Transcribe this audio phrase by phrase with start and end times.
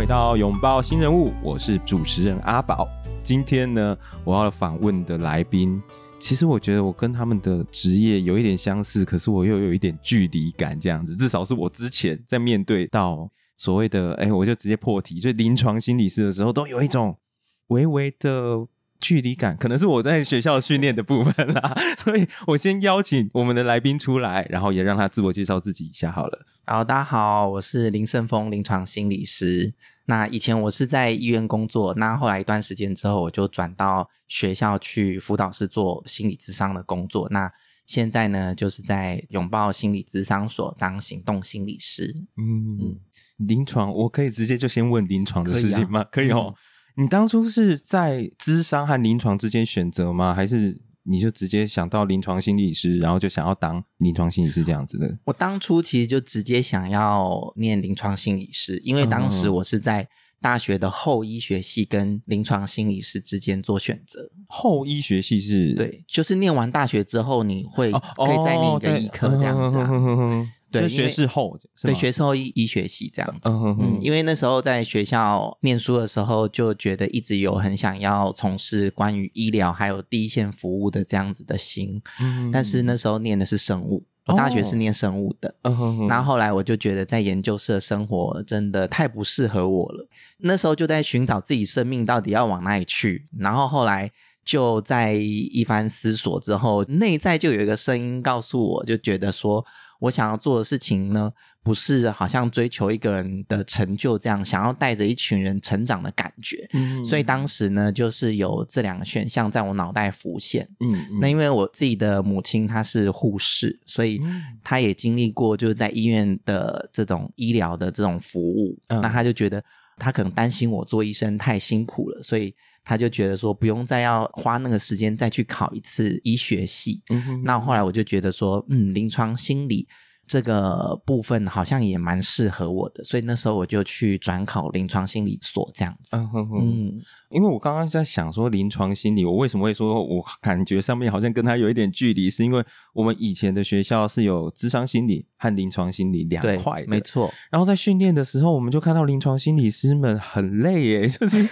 [0.00, 2.88] 回到拥抱新人物，我是主持人阿宝。
[3.22, 3.94] 今天呢，
[4.24, 5.78] 我要访问的来宾，
[6.18, 11.14] 其实我觉得我跟他们的职业有一点相似，可是我又有一点距离感，这样子。
[11.14, 17.18] 至少是我之前在面对到所谓的，哎，我就直接破题，就临床心理师的时候，都有一种
[17.66, 18.66] 微微的。
[19.02, 26.44] 距离感可能是我在学校训练的部分啦， 所以我先邀请我们的来宾出来，然后也让他自我介绍自己一下好了。
[26.66, 29.72] 好，大家好，我是林胜峰，临床心理师。
[30.10, 37.28] 那以前我是在医院工作，那后来一段时间之后，我就转到学校去辅导室做心理咨商的工作。
[37.30, 37.48] 那
[37.86, 42.14] 现在呢，就是在拥抱心理咨商所当行动心理师。
[42.36, 43.00] 嗯嗯，
[43.36, 46.04] 临床我可以直接就先问临床的事情吗？
[46.10, 46.54] 可以，啊、可以哦。
[46.56, 46.58] 嗯
[46.96, 50.34] 你当初是在咨商和临床之间选择吗？
[50.34, 55.18] 还是你就直接想到临床心理师，然后就想要当临床心理师这样子的？
[55.24, 60.08] 我当初其实就直接想要念临床心理师，因为当时我是在
[60.40, 64.30] 大学的后医学系跟临床心理师之间做选择。
[64.48, 65.74] 后医学系是？
[65.74, 69.88] 对，就是念完大学之后，你会可以再念一个医科这样子啊。
[69.90, 94.08] 哦对，学士后对学士后医医学系这样子，嗯哼哼，嗯，因为那时候在学校念书的时候，就觉得一直有很想要从事关于医疗还有第一线服务的这样子的心，嗯但是那时候念的是生物，我大学是念生物的，嗯哼哼，然后后来我就觉得在研究室的生活真的太不适合我了，那时候就在寻找自己生命到底要往哪里去，然后后来
[94.44, 99.66] 就在一番思索之后，内在就有一个声音告诉我，就觉得说。
[100.00, 106.68] 我想要做的事情呢，不是好像追求一个人的成就这样，想要带着一群人成长的感觉。
[106.72, 110.68] 嗯，所以当时呢，就是有这两个选项在我脑袋浮现。
[110.80, 114.20] 嗯，嗯，那因为我自己的母亲她是护士，所以
[114.64, 118.76] 她也经历过就是在医院的这种医疗的这种服务。
[118.88, 119.62] 嗯，那她就觉得
[119.96, 122.54] 她可能担心我做医生太辛苦了，所以。
[122.90, 129.86] 他就觉得说不用再要花那个时间再去考一次医学系，嗯哼，那后来我就觉得说，嗯，临床心理。
[130.26, 136.16] 这个部分好像也蛮适合我的，所以那时候我就去转考临床心理所这样子。
[136.16, 142.64] 嗯哼哼，嗯，因为我刚刚在想说临床心理，我为什么会说我感觉上面好像跟他有一点距离，是因为
[142.94, 147.32] 我们以前的学校是有智商心理和临床心理两块的，没错。
[147.50, 151.48] 然后在训练的时候，我们就看到临床心理师们很累耶， 就是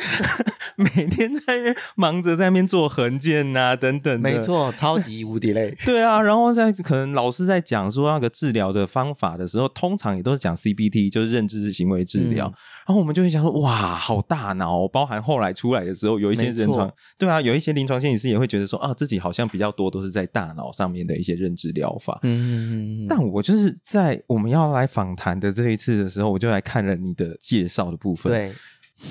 [0.76, 4.20] 每天在忙着在那边做横件啊等等。
[4.20, 5.74] 没错，超级无敌累。
[5.86, 12.46] 对啊，然后在可能老师在讲说那个治疗的方法的时候，通常也都是讲 CBT，就是认知行为治疗。
[12.46, 12.52] 嗯、
[12.88, 14.88] 然后我们就会想说，哇，好大脑！
[14.88, 22.18] 包含后来出来的时候，有一些临床，对啊，有一些临床心理师也会觉得说，啊，自己好像比较多都是在大脑上面的一些认知疗法。
[22.22, 28.54] 嗯，但我就是在我们要来访谈的这一次的时候，我就来看了你的介绍的部分，对，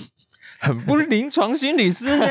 [0.60, 2.26] 很不临床心理师呢。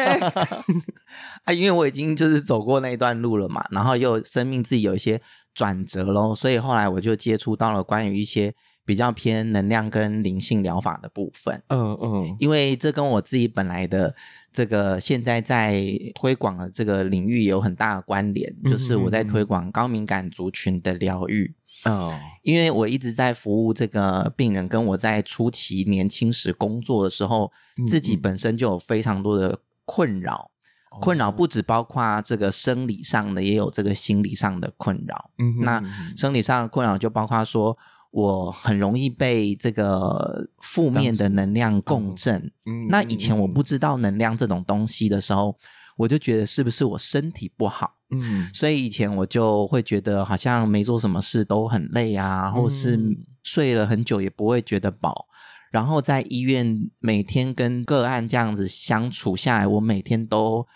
[1.47, 5.23] 啊，因为我已经就是走过那一段路了嘛，然后又生命自己有一些。
[5.55, 8.55] 转折喽，所以后来我就接触到了关于一些
[8.87, 11.63] 比较偏能量跟灵性疗法的部分。
[11.69, 14.15] 嗯嗯，因为这跟我自己本来的
[14.51, 21.53] 这个现在在推广的这个领域有很大的关联，就是我在推广高敏感族群的疗愈。
[21.85, 22.11] 哦，
[22.43, 27.53] 因为我一直在服务这个病人，跟我在初期年轻时工作的时候，
[27.87, 30.51] 自己本身就有非常多的困扰。
[30.99, 35.31] 困扰不只包括这个生理上的，也有这个心理上的困扰。
[35.37, 35.83] 嗯哼，那
[36.17, 37.77] 生理上的困扰就包括说，
[38.17, 42.51] 我很容易被这个负面的能量共振。
[42.65, 45.55] 嗯，那以前我不知道能量这种东西的时候，
[45.99, 47.93] 我就觉得是不是我身体不好？
[48.11, 52.99] 嗯，所以以前我就会觉得好像没做什么事都很累啊，或是
[53.43, 55.27] 睡了很久也不会觉得饱。
[55.71, 60.67] 然后在医院每天跟个案这样子相处下来，我每天都。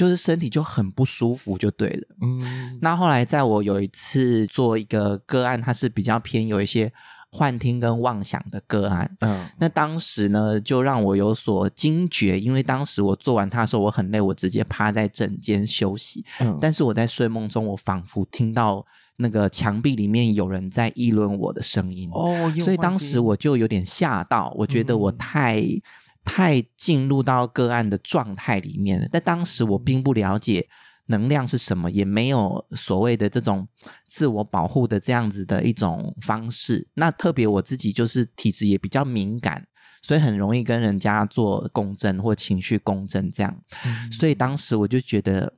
[0.00, 2.08] 就是身体就很不舒服，就对了。
[2.22, 6.90] 嗯，那后来在我有一次做一个个案，它是比较偏有一些
[7.30, 9.14] 幻听跟妄想的个案。
[9.20, 16.24] 嗯，那当时呢，就让我有所惊觉，因为当时我做完它的时候，我很累，我直接趴在枕间休息。
[16.40, 18.82] 嗯，但是我在睡梦中，我仿佛听到
[19.16, 22.08] 那个墙壁里面有人在议论我的声音。
[22.14, 25.62] 哦，所以当时我就有点吓到，我觉得我太。
[26.24, 30.68] 嗯太进入到个案的状态里面了，但当时我并不了解
[31.06, 33.66] 能量是什么，也没有所谓的这种
[34.06, 36.86] 自我保护的这样子的一种方式。
[36.94, 39.66] 那特别我自己就是体质也比较敏感，
[40.02, 43.60] 所以很容易跟人家做共振或情绪共振这样。
[43.84, 44.12] 嗯。
[44.12, 45.52] 所以当时我就觉得，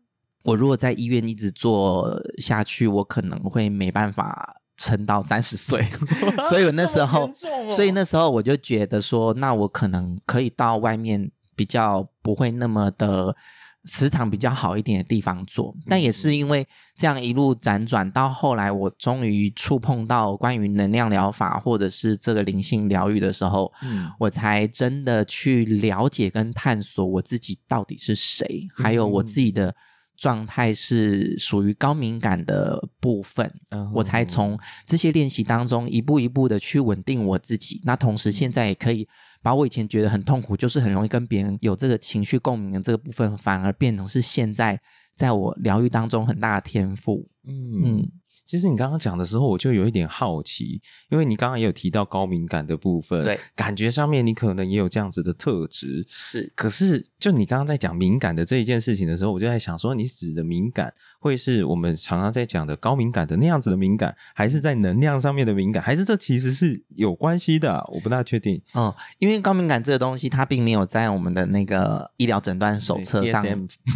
[0.44, 5.84] 我如果在医院一直做下去，我可能会没办法撑到三十岁，
[6.50, 7.30] 所以我那时候，哦、
[7.68, 13.36] 所以那时候我就觉得说，那我可能可以到外面比较不会那么的。
[13.84, 16.64] 磁场比较好一点的地方做，但也是因为
[16.96, 29.74] 这样一路辗转到后来，我终于触碰到关于能量疗法或者是这个灵性疗愈的时候，嗯，我才真的去了解跟探索我自己到底是谁，还有我自己的
[30.22, 33.52] 状态是属于高敏感的部分，
[33.92, 37.80] 我才从这些练习当中一步一步的去稳定我自己。
[37.82, 39.08] 那同时现在也可以。
[39.44, 44.80] 把我以前觉得很痛苦，就是很容易跟别人有这个情绪共鸣的这个部分，反而变成是现在
[45.16, 47.28] 在我疗愈当中很大的天赋。
[47.42, 47.82] 嗯。
[47.82, 48.12] 嗯
[48.44, 50.80] 其实你刚刚讲的时候，我就有一点好奇，
[51.10, 56.52] 因为你刚刚也有提到高敏感的部分，对，感觉上面你可能也有这样子的特质，是。
[56.54, 67.84] 可是，就你刚刚在讲敏感的这一件事情的时候，我就在想说，你指的敏感会是我们常常在讲的高敏感的那样子的敏感，还是在能量上面的敏感，还是这其实是有关系的啊？
[67.88, 68.60] 我不大确定。
[68.74, 73.42] 嗯，因为高敏感这个东西，它并没有在我们的那个医疗诊断手册上，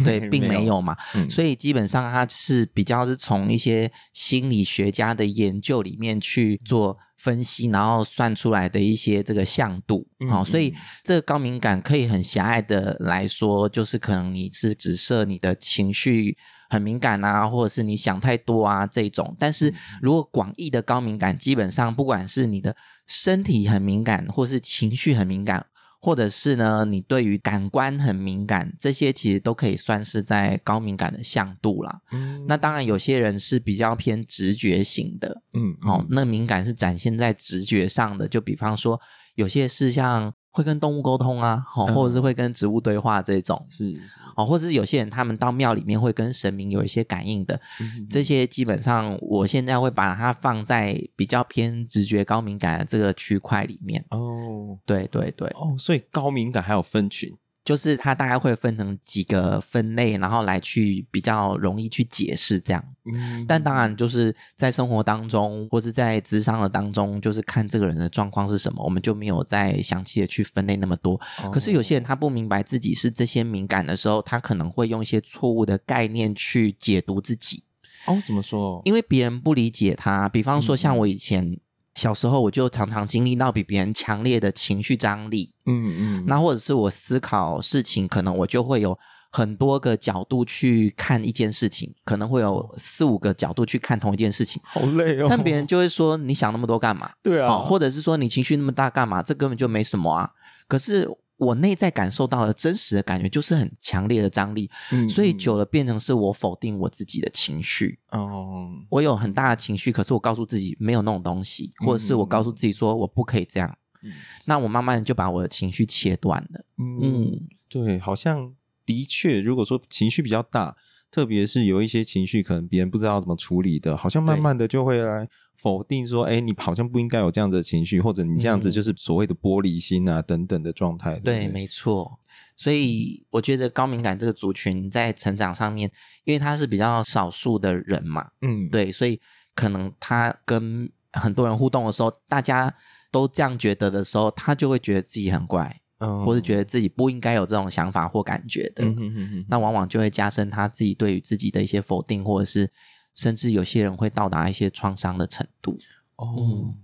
[0.03, 10.73] 对，对， 并没有嘛，嗯，所以基本上它是比较是从一些心理学家的研究里面去做分析，然后算出来的一些这个向度，好、嗯，所以
[11.03, 16.37] 这个高敏感可以很狭隘的来说，就是可能你是只设你的情绪
[16.69, 19.35] 很敏感啊，或者是你想太多啊这种。
[19.39, 22.75] 但是如果广义的高敏感，基本上不管是你的
[23.07, 25.65] 身体很敏感，或是情绪很敏感。
[25.99, 32.01] 或者是呢，你对于感官很敏感，这些其实都可以算是在高敏感的向度啦。
[32.11, 38.99] 嗯，那当然有些人是比较偏直觉型的，嗯，嗯，哦，那敏感是展现在直觉上的，就比方说
[39.35, 40.33] 有些是像。
[40.57, 41.63] 会跟动物沟通啊，
[41.93, 43.95] 或者是会跟植物对话这种，是
[44.35, 54.03] 哦，或者是有些人他们到庙里面会跟神明有一些感应的，嗯、这些基本上我现在会把它放在比较偏直觉高敏感的这个区块里面。
[54.09, 57.31] 哦，对对对，哦，所以高敏感还有分群。
[57.67, 62.81] 就是它大概会分成几个分类，然后来去比较容易去解释这样。
[63.03, 71.19] 嗯，但当然就是在生活当中或是在咨商的当中，就是看这个人的状况是什么，我们就没有再详细的去分类那么多。
[71.43, 71.49] 哦。
[71.51, 77.63] 可是有些人他不明白自己是这些敏感的时候，他可能会用一些错误的概念去解读自己。
[78.05, 78.81] 哦，怎么说？
[78.85, 81.43] 因为别人不理解他，比方说像我以前。
[81.43, 81.59] 嗯
[81.97, 88.95] 小时候我就常常经历到比别人强烈的情绪张力，嗯嗯，那或者是我思考事情，可能我就会有
[89.31, 95.25] 很多个角度去看一件事情，可能会有四五个角度去看同一件事情，好累哦。
[95.27, 97.09] 但别人就会说，你想那么多干嘛？
[97.23, 99.23] 对啊，或者是说你情绪那么大干嘛？
[99.23, 100.29] 这根本就没什么啊。
[100.67, 101.09] 可是。
[101.37, 107.99] 我内在感受到的真实的感觉就是很强烈的张力，嗯，所以久了变成是我否定我自己的情绪。
[108.11, 113.77] 哦，我有很大的情绪，可是我告诉自己没有那种东西，或者是我告诉自己说我不可以这样。
[114.03, 114.11] 嗯，
[114.45, 116.65] 那我慢慢就把我的情绪切断了。
[116.77, 118.53] 嗯，嗯，对，好像
[118.85, 120.75] 的确，如果说情绪比较大，
[121.11, 125.27] 特别是有一些情绪可能别人不知道怎么处理的，好像慢慢的就会来。
[125.59, 131.15] 否定说，哎，你好像不应该有这样的情绪，或者你这样子就是所谓的玻璃心啊、嗯、等等的状态。
[131.21, 132.19] 对，对，没错。
[132.55, 135.91] 所以我觉得高敏感这个族群在成长上面，
[136.25, 139.19] 因为他是比较少数的人嘛，嗯，对，所以
[139.55, 142.71] 可能他跟很多人互动的时候，大家
[143.11, 148.83] 都这样觉得的时候，他就会觉得自己很怪，嗯，或是觉得自己不应该有这种想法或感觉的。
[148.83, 152.71] 嗯哼哼哼，那往往就会加深他自己对于自己的一些否定，或者是。
[153.15, 155.75] 甚至有些人会到达一些创伤的程度。
[156.17, 156.75] 哦、嗯，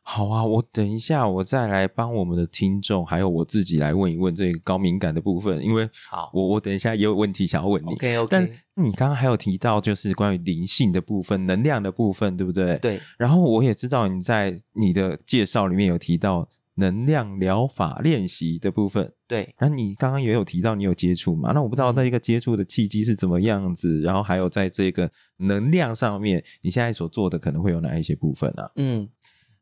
[0.00, 7.92] 好啊，我等一下我再来帮我们的听众，还有我自己来问一问这个高敏感的部分，因为好，我我等一下也有问题想要问你。
[7.92, 8.28] OK OK。
[8.30, 8.48] 但
[8.82, 12.78] 你刚刚还有提到就是关于灵性的部分、能量的部分，对不对？
[12.78, 12.98] 对。
[13.18, 16.48] 然后我也知道你在你的介绍里面有提到。
[16.76, 19.54] 能量疗法练习的部分，对。
[19.60, 21.52] 那你刚刚也有提到你有接触嘛？
[21.52, 28.70] 那我不知道那一个接触的契机是怎么样子，然后还有在这个能量上面，你现在所做的可能会有哪一些部分啊？
[28.76, 29.06] 嗯，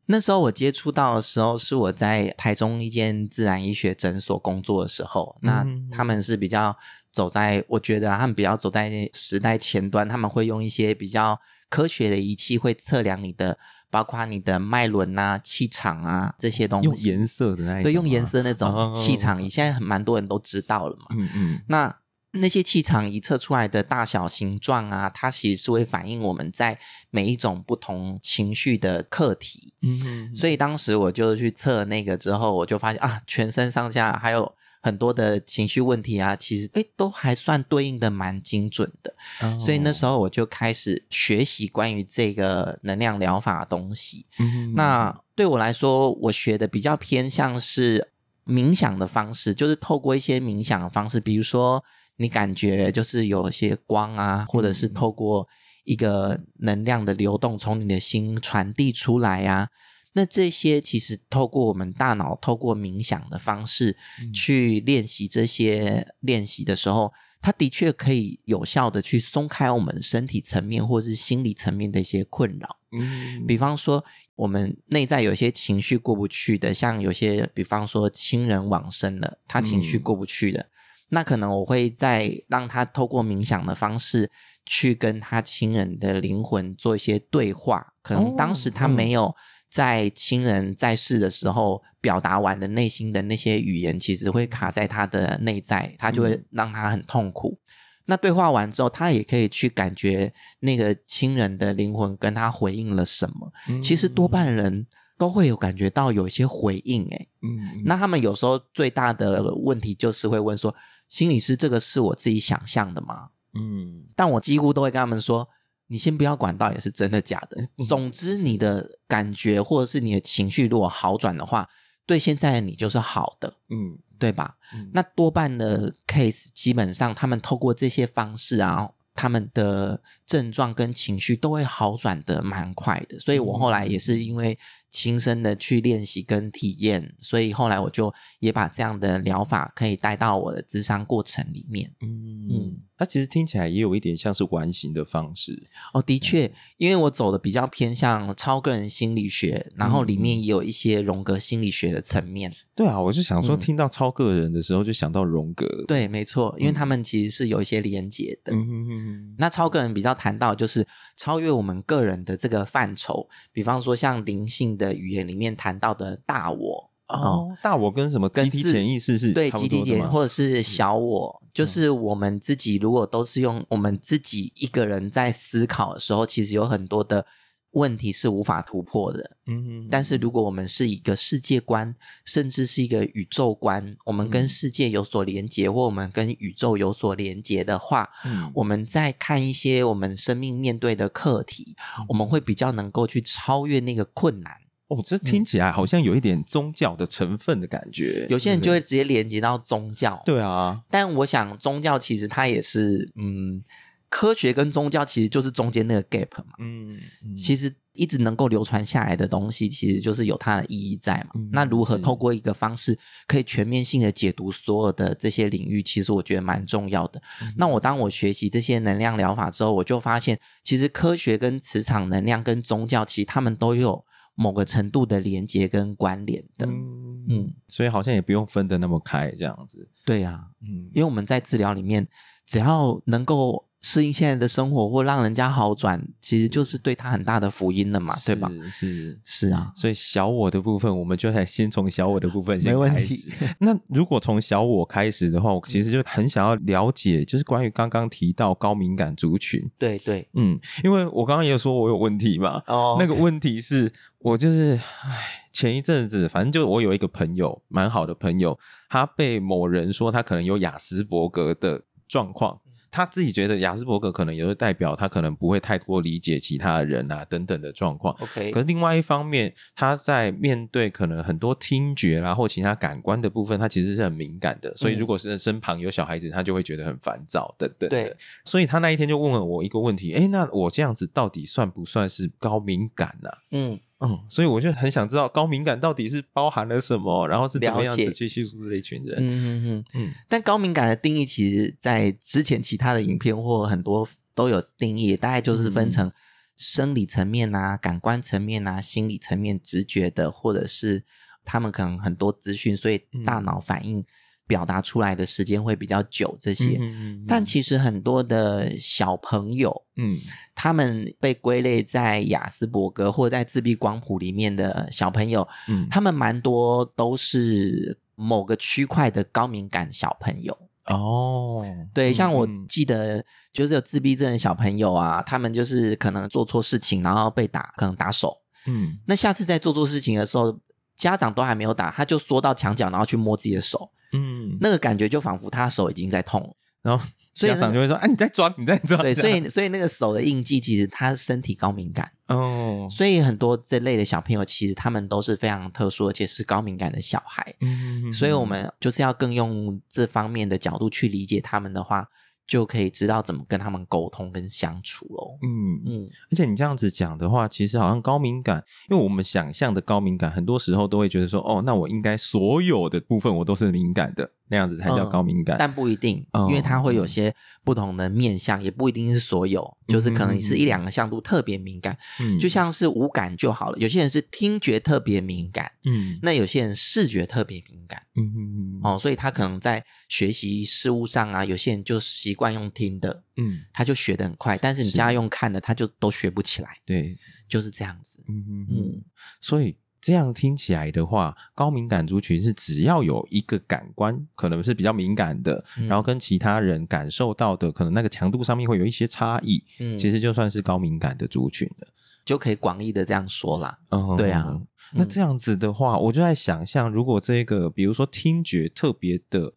[0.05, 6.73] 那时候我接触到的时候是我在台中一间自然医学诊所工作的时候，嗯、那他们是比较
[7.11, 11.37] 走在，我觉得他们比较走在时代前端，他们会用一些比较
[11.69, 13.57] 科学的仪器，会测量你的。
[13.91, 21.05] 包括你的脉轮啊、气场啊这些东西，用颜色的那一种，对，用颜色那种气场仪，现在很蛮多人都知道了嘛。
[21.11, 21.61] 嗯嗯。
[21.67, 21.95] 那
[22.31, 26.79] 那些气场仪测出来的大小、形状啊，它其实是会反映我们在
[27.09, 29.73] 每一种不同情绪的课题。
[29.81, 30.35] 嗯嗯。
[30.35, 39.13] 所以当时我就去测那个之后，我就发现啊，全身上下还有很多的情绪问题啊，其实诶都还算对应的蛮精准的。
[39.41, 44.25] 哦、所以那时候我就开始学习关于这个能量疗法的东西。
[44.39, 48.09] 嗯，那对我来说，我学的比较偏向是
[48.45, 51.83] 冥想的方式，就是透过一些冥想的方式，比如说
[52.17, 55.47] 你感觉就是有一些光啊，或者是透过
[55.83, 59.69] 一个能量的流动从你的心传递出来啊。
[60.13, 63.95] 那这些其实透过我们大脑，透过冥想的方式
[64.33, 72.77] 去练习这些练习的时候，它的确可以有效的去松开我们身体层面或是心理层面的一些困扰。
[72.91, 74.03] 嗯，比方说
[74.35, 80.69] 我们内在有些情绪过不去的，像有些比方说亲人往生了，他情绪过不去的，嗯、
[81.09, 84.29] 那可能我会再让他透过冥想的方式
[84.65, 89.33] 去跟他亲人的灵魂做一些对话，可能当时他没有。
[89.71, 97.57] 在亲人在世的时候，表达完的内心的那些语言，其实会卡在他的内在，他就会让他很痛苦。
[97.57, 97.71] 嗯、
[98.07, 103.49] 那对话完之后，他也可以去感觉那个亲人的灵魂跟他回应了什么。
[103.69, 104.85] 嗯、其实多半人
[105.17, 110.75] 都会有感觉到有一些回应，诶嗯，那他们有时候最大的问题就是会问说
[111.07, 115.47] ：“心理师，这个是我自己想象的吗？”嗯，但我几乎都会跟他们说。
[115.91, 121.67] 你先不要管到底是真的假的，总之你的感觉或者是你的情绪如果好转的话，
[122.05, 124.55] 对现在的你就是好的，嗯，对吧？
[124.73, 134.57] 嗯，那多半的 case 基本上他们透过这些方式啊，他们的症状跟情绪都会好转的蛮快的，所以我后来也是因为。
[134.93, 141.89] 亲身的去练习跟体验，所以后来我就也把这样的疗法可以带到我的智商过程里面。
[142.01, 145.67] 嗯嗯，它其实听起来也有一点像是完形的方式。
[145.93, 152.53] 哦，的确，嗯、因为我走的比较偏向超个人心理学，然后里面也有一些荣格心理学的层面。
[152.75, 155.65] 对啊，我就想说，听到超个人的时候，就想到荣格。
[155.65, 158.53] 嗯、对，没错，因为他们其实是有一些连结的。
[158.53, 159.35] 嗯哼哼哼。
[159.37, 164.71] 那超个人比较谈到就是超越我们个人的这个范畴，比方说像灵性。
[164.77, 177.25] 的语言里面谈到的大我哦，大我跟什么集体潜意识是对集体潜或者是小我，就是我们自己如果都是用我们自己一个人在思考的时候，其实有很多的
[177.71, 179.37] 问题是无法突破的。
[179.47, 191.75] 嗯，但是如果我们是一个世界观，甚至是一个宇宙观，我们跟世界有所连接，或我们跟宇宙有所连接的话，嗯，我们在看一些我们生命面对的课题，
[192.09, 194.53] 我们会比较能够去超越那个困难。
[194.91, 198.27] 哦，这听起来好像有一点宗教的成分的感觉。
[198.29, 200.21] 有些人就会直接连接到宗教。
[200.25, 203.63] 对啊，但我想宗教其实它也是，嗯，
[204.09, 206.55] 科学跟宗教其实就是中间那个 gap 嘛。
[206.59, 211.29] 嗯，嗯其实一直能够流传下来的东西，其实就是有它的意义在嘛。
[211.35, 217.21] 嗯，那如何透过一个方式可以全面性的解读所有的这些领域，其实我觉得蛮重要的。
[217.41, 224.03] 嗯，那我当我学习这些能量疗法之后，我就发现，其实科学跟磁场能量跟宗教，其实他们都有。
[224.35, 229.89] 某个程度的连接跟关联的，嗯，嗯，所以好像也不用分得那么开，这样子。
[230.05, 232.07] 对呀，嗯，因为我们在治疗里面，
[232.45, 233.65] 只要能够。
[233.83, 238.47] 适应现在的生活或让人家好转，其实就是对他很大的福音了嘛，对吧？
[238.71, 243.15] 是是啊，所以小我的部分，我们就来先从小我的部分先开始。
[243.57, 249.59] 那如果从小我开始的话，我其实就很想要了解，就是关于刚刚提到高敏感族群。
[249.79, 252.61] 对对，嗯，因为我刚刚也有说我有问题嘛。
[252.67, 262.59] 哦，那个问题是我就是，唉，前一阵子反正就我有一个朋友，蛮好的朋友，他被某人说他可能有雅斯伯格的状况。
[262.93, 268.13] 他自己觉得雅斯伯格可能也是代表他可能不会太多理解其他人啊等等的状况。
[268.19, 274.69] OK，可是另外一方面，他在面对可能很多听觉啦或其他感官的部分，他其实是很敏感的。
[274.71, 278.03] 嗯、所以如果是身旁有小孩子，他就会觉得很烦躁等等的。
[278.03, 283.37] 对，所以他那一天就问了我一个问题：哎，那我这样子到底算不算是高敏感呢、啊？
[283.51, 283.79] 嗯。
[284.03, 289.17] 嗯，所以我就很想知道高敏感到底是包含了什么，然后是怎么样子去叙述这一群人。
[289.19, 290.13] 嗯嗯嗯嗯。
[290.27, 296.11] 但高敏感的定义，其实，在之前其他的影片或很多都有定义，大概就是分成
[296.57, 301.03] 生理层面啊、感官层面啊、心理层面、直觉的，或者是
[301.45, 304.03] 他们可能很多资讯，所以大脑反应。
[304.47, 307.13] 表达出来的时间会比较久，这些，嗯哼。
[307.13, 310.17] 嗯，但其实很多的小朋友，嗯，
[310.53, 320.57] 他们被归类在雅斯伯格或者在自闭光谱里面的小朋友，嗯，他们蛮多都是某个区块的高敏感小朋友。
[320.87, 330.59] 哦，对，像我记得就是有自闭症的小朋友啊，他们就是可能做错事情，然后被打，可能打手，嗯，那下次再做错事情的时候，
[330.95, 333.89] 家长都还没有打，他就缩到墙角，然后去摸自己的手。
[334.13, 336.49] 嗯，那个感觉就仿佛他手已经在痛了。
[336.83, 342.87] 然后家长就会说：“哎、那个啊，你在抓，你在抓。”对，所以所以那个手的印记，其实他身体高敏感哦。
[342.89, 347.53] 所以很多这类的小朋友，其实他们都是非常特殊，而且是高敏感的小孩。
[347.61, 352.07] 嗯，所以我们就是要更用这方面的角度去理解他们的话，
[352.47, 355.37] 就可以知道怎么跟他们沟通跟相处喽。
[355.41, 373.77] 嗯嗯，而且你这样子讲的话，其实好像高敏感，因为我们想象的高敏感，很多时候都会觉得说：“哦，那我应该所有的部分我都是敏感的。”那样子才叫高敏感，嗯、但不一定，哦、因为它会有些不同的面向，嗯、也不一定是所有，就是可能你是一两个向度特别敏感，嗯，就像是无感就好了。
[373.77, 387.17] 有些人是听觉特别敏感，嗯，那有些人视觉特别敏感，嗯嗯嗯，哦，所以他可能在学习事物上啊，有些人就习惯用听的，嗯，他就学得很快，但是你叫他用看的，他就都学不起来，对，
[387.47, 389.03] 就是这样子，嗯嗯嗯，
[389.39, 389.77] 所以。
[390.01, 401.87] 这样听起来的话，高敏感族群是只要有一个感官可能是比较敏感的，嗯、然后跟其他人感受到的可能那个强度上面会有一些差异，嗯，其实就算是高敏感的族群了，
[402.25, 403.77] 就可以广义的这样说啦。
[403.89, 404.59] 嗯，对啊。
[404.93, 409.53] 那这样子的话，我就在想象，如果这个比如说听觉特别的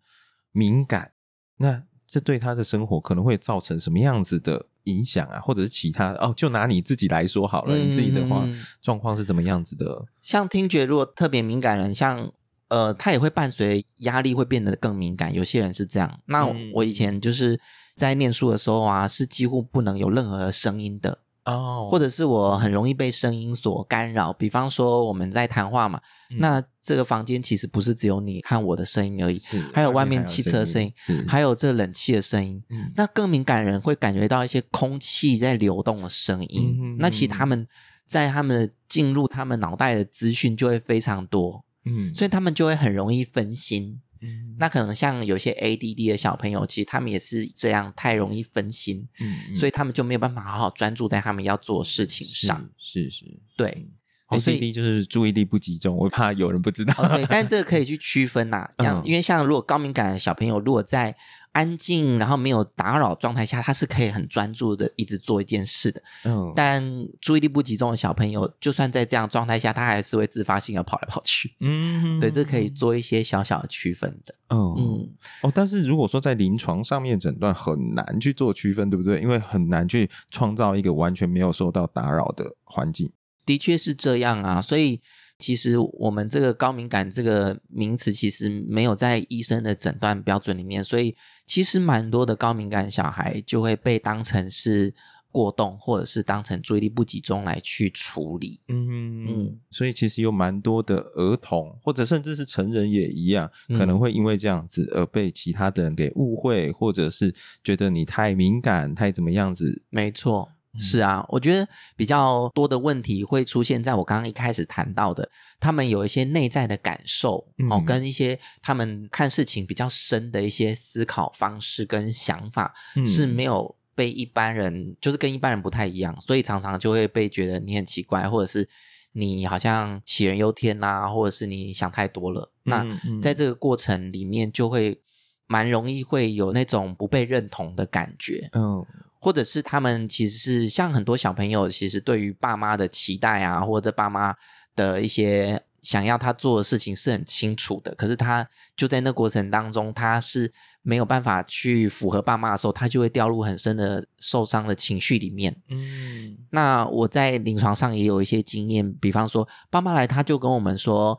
[0.52, 1.12] 敏感，
[1.56, 8.49] 那这对他的生活可能会造成什么样子的影响啊，或者是其他哦，就拿你自己来说好了，嗯、你自己的话
[8.81, 10.05] 状况是怎么样子的？
[10.23, 12.33] 像听觉如果特别敏感人，像
[12.69, 15.33] 呃，他也会伴随压力会变得更敏感。
[15.33, 16.21] 有些人是这样。
[16.26, 17.61] 那我以前就是
[17.95, 21.19] 在念书的时候啊，是几乎不能有任何声音的。
[21.44, 30.92] 哦，或者是我很容易被声音所干扰，比方说我们在谈话嘛，嗯、那这个房间其实不是只有你和我的声音而已，是还有外面汽车的声音，
[31.28, 32.62] 还有，这冷气的声音。
[32.70, 37.66] 嗯、那更敏感人会感觉到一些空气在流动的声音，嗯、那其实他们
[38.06, 44.00] 在他们的进入他们脑袋的资讯就会非常多，嗯，所以他们就会很容易分心。
[44.25, 49.07] 嗯、那可能像有些 ADD 的小朋友，其实他们也是这样，太容易分心，
[49.54, 52.69] 所以他们就没有办法好好专注在他们要做的事情上。
[52.78, 53.88] 是是，是对
[54.28, 56.94] ，ADD 就是注意力不集中，我怕有人不知道。
[57.16, 61.14] 对，但这个可以 去区分呐、啊，像、嗯、因为像如果高敏感的小朋友，如果在
[61.55, 66.03] 安静，然后没有打扰状态下，他是可以很专注的一直做一件事的。
[66.25, 66.83] 嗯，但
[67.21, 71.55] 注意力不集中的小朋友，就算在这样状态下，他还是会自发性的跑来跑去。
[71.61, 74.35] 嗯，对，这可以做一些小小的区分的。
[74.49, 75.11] 嗯嗯
[75.43, 79.21] 哦，但是如果说在临床上面诊断很难去做区分，对不对？
[79.21, 83.12] 因为很难去创造一个完全没有受到打扰的环境。
[83.47, 85.01] 的确是这样啊，所以。
[85.38, 94.94] 其实我们这个高敏感这个名词，其实没有在医生的诊断标准里面，所以其实蛮多的高敏感小孩就会被当成是
[95.33, 98.61] 过动，或者是当成注意力不集中来去处理。
[98.68, 109.83] 嗯嗯，所以其实有蛮多的儿童，或者甚至是成人也一样，可能会因为这样子而被其他的人给误会，或者是觉得你太敏感，太怎么样子。
[109.90, 110.49] 没错。
[110.78, 128.68] 是啊，我觉得比较多的问题会出现在我刚刚一开始谈到的，他们有一些内在的感受、嗯、哦，跟一些他们看事情比较深的一些思考方式跟想法、嗯、是没有被一般人，就是跟一般人不太一样，所以常常就会被觉得你很奇怪，或者是
[129.12, 132.50] 你好像杞人忧天呐、啊，或者是你想太多了。
[132.64, 132.84] 那
[133.22, 135.00] 在这个过程里面，就会
[135.46, 138.48] 蛮容易会有那种不被认同的感觉。
[138.52, 138.84] 嗯。
[139.24, 144.34] 或者是他们其实是像很多小朋友，其实对于爸妈的期待啊，或者爸妈
[144.76, 147.94] 的一些想要他做的事情是很清楚的。
[147.94, 155.56] 可是他就在那过程当中，他是没有办法去符合爸妈的时候，他就会掉入很深的受伤的情绪里面。
[155.70, 161.18] 嗯，那我在临床上也有一些经验，比方说爸妈来，他就跟我们说。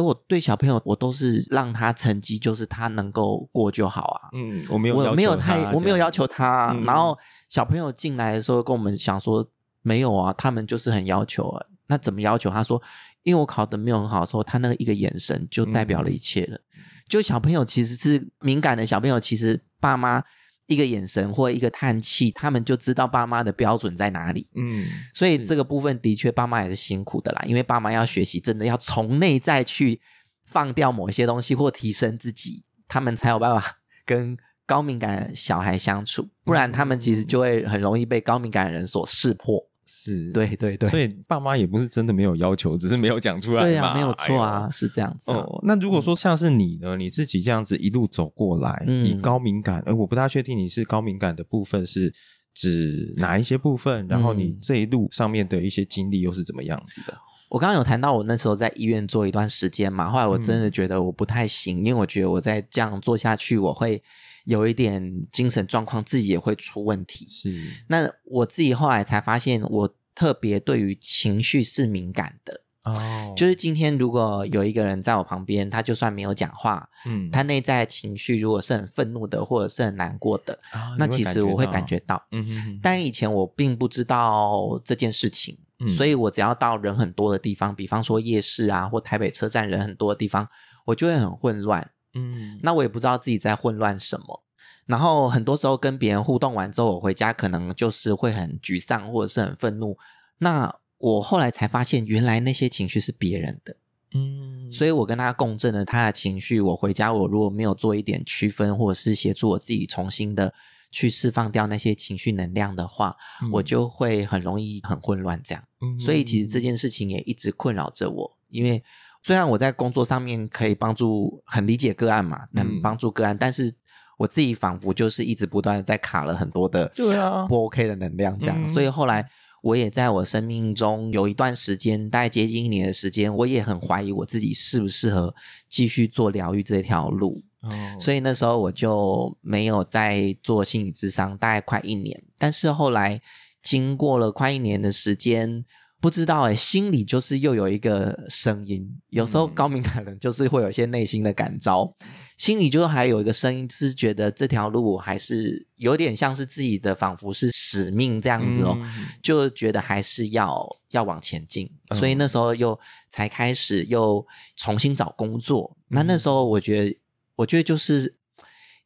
[0.00, 4.30] 而我对小朋友，我都是让他成绩就是他能够过就好啊。
[4.32, 6.72] 嗯，我没有，我没有太，我没有要求他。
[6.72, 7.16] 嗯、然后
[7.50, 9.46] 小朋友进来的时候，跟我们想说
[9.82, 11.66] 没有啊，他们就是很要求啊。
[11.86, 12.48] 那怎么要求？
[12.48, 12.80] 他说，
[13.24, 16.56] 因为我考的没有很好的时候，他那个一个眼神就代表了一切了。
[16.56, 20.24] 嗯、就小朋友其实是敏感的小朋友，其实爸妈。
[20.70, 24.48] 一个眼神或一个叹气，他们就知道爸妈的标准在哪里。
[24.54, 30.00] 嗯，所以这个部分的确爸妈也是辛苦的啦，因为爸妈要学习，真的要从内在去
[30.44, 39.69] 放掉某些东西或提升自己，他们才有办法跟高敏感的小孩相处，不然他们其实就会很容易被高敏感的人所识破。
[39.92, 43.68] 是对对对，所以爸妈也不是真的没有要求，只是没有讲出来嘛。
[43.68, 45.38] 对啊，没有错啊，哎、是这样子、啊。
[45.38, 52.14] 哦，那如果说像是你呢，你自己这样子一路走过来，嗯、以高敏感，哎，我不大确定你是高敏感的部分是
[52.54, 57.18] 指哪一些部分，然后你这一路上面的一些经历又是怎么样子的？
[57.48, 64.00] 我刚刚有谈到我那时候在医院做一段时间嘛，后来我真的觉得我不太行，嗯、因为我觉得我再这样做下去，我会
[64.44, 67.26] 有一点精神状况，自己也会出问题。
[67.28, 72.60] 是，那我自己后来才发现，我特别对于情绪是敏感的。
[72.82, 82.80] 哦，就是今天如果有一个人在我旁边，他就算没有讲话，嗯，他内在情绪如果是很愤怒的，或者是很难过的，哦、那其实我会感觉到，嗯哼哼。
[82.82, 90.48] 但以前我并不知道这件事情，嗯、所以我只要到人很多的地方，比方说夜市啊，或台北车站人很多的地方，
[90.86, 94.42] 我就会很混乱，嗯，那我也不知道自己在混乱什么。
[94.86, 99.96] 然后很多时候跟别人互动完之后，我回家可能就是会很沮丧，或者是很愤怒。
[100.38, 103.76] 那我后来才发现，原来那些情绪是别人的，
[104.14, 106.60] 嗯，所以我跟他共振了他的情绪。
[106.60, 110.52] 我回家，我如果没有做一点区分，或者是协助我自己重新的
[110.90, 115.62] 去释放掉那些情绪能量的话，嗯、我就会很容易很混乱这样。
[115.80, 118.36] 嗯、所以其实这件事情也一直困扰着我。
[118.48, 118.82] 因为
[119.22, 123.74] 虽然我在工作上面可以帮助很理解个案嘛，能帮助个案，嗯、但是
[124.18, 128.56] 我自己仿佛就是一直不断的在卡了很多的对啊不 OK 的能量这样。
[128.64, 129.28] 嗯、所以后来。
[129.62, 135.34] 我也在我生命中有一段时间，大概接近一年的时间，我也很怀疑我自己适不适合
[135.68, 137.38] 继续做疗愈这条路。
[137.64, 142.22] 哦，所以那时候我就没有再做心理咨商，大概快一年。
[142.38, 143.20] 但是后来
[143.60, 145.62] 经过了快一年的时间。
[146.00, 148.88] 不知道哎，心里就是又有一个声音。
[149.10, 152.06] 有时候高敏感人就是会有一些内心的感召，嗯、
[152.38, 161.70] 心里就还有一个声音，是觉得这条路还是有点像是自己的，仿佛是使命这样子哦，嗯、就觉得还是要要往前进。
[161.90, 162.78] 嗯、所以那时候又
[163.10, 165.76] 才开始又重新找工作。
[165.90, 166.98] 嗯、那那时候我觉得，
[167.36, 168.16] 我觉得就是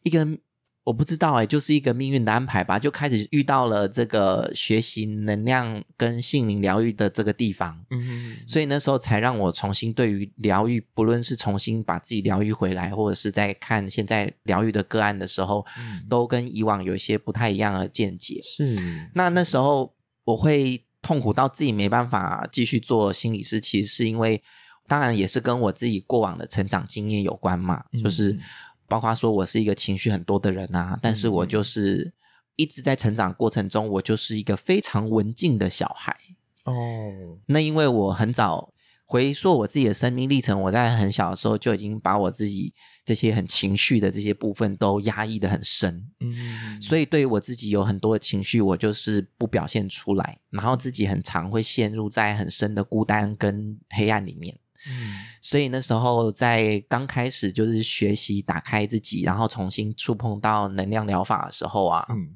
[0.02, 0.26] 一个。
[0.84, 18.42] 我不知道哎，就是一个命运的安排吧，就开始遇到了这个学习能量跟心灵疗愈的这个地方，嗯哼，所以那时候才让我重新对于疗愈，不论是重新把自己疗愈回来，或者是在看现在疗愈的个案的时候，嗯，都跟以往有一些不太一样的见解。
[18.44, 18.76] 是，
[19.14, 19.94] 那那时候
[20.24, 24.42] 我会痛苦到自己没办法继续做心理师，其实是因为，
[24.86, 28.38] 当然也是跟我自己过往的成长经验有关嘛，嗯、就是。
[28.94, 32.12] 包括说我是一个情绪很多的人啊，但是我就是
[32.54, 36.16] 一直在成长过程中，我就是一个非常文静的小孩
[36.62, 36.72] 哦。
[37.46, 38.72] 那因为我很早
[39.04, 42.72] 回溯我自己的生命历程，我在很小的时候就已经把我自己
[43.04, 54.56] 这些很情绪的这些部分都压抑的很深，嗯，所以对于我自己有很多的情绪，我就是不表现出来，然后自己很常会陷入在很深的孤单跟黑暗里面。
[54.88, 62.34] 嗯，所以那时候在刚开始就是学习打开自己，然后重新触碰到能量疗法的时候啊，嗯，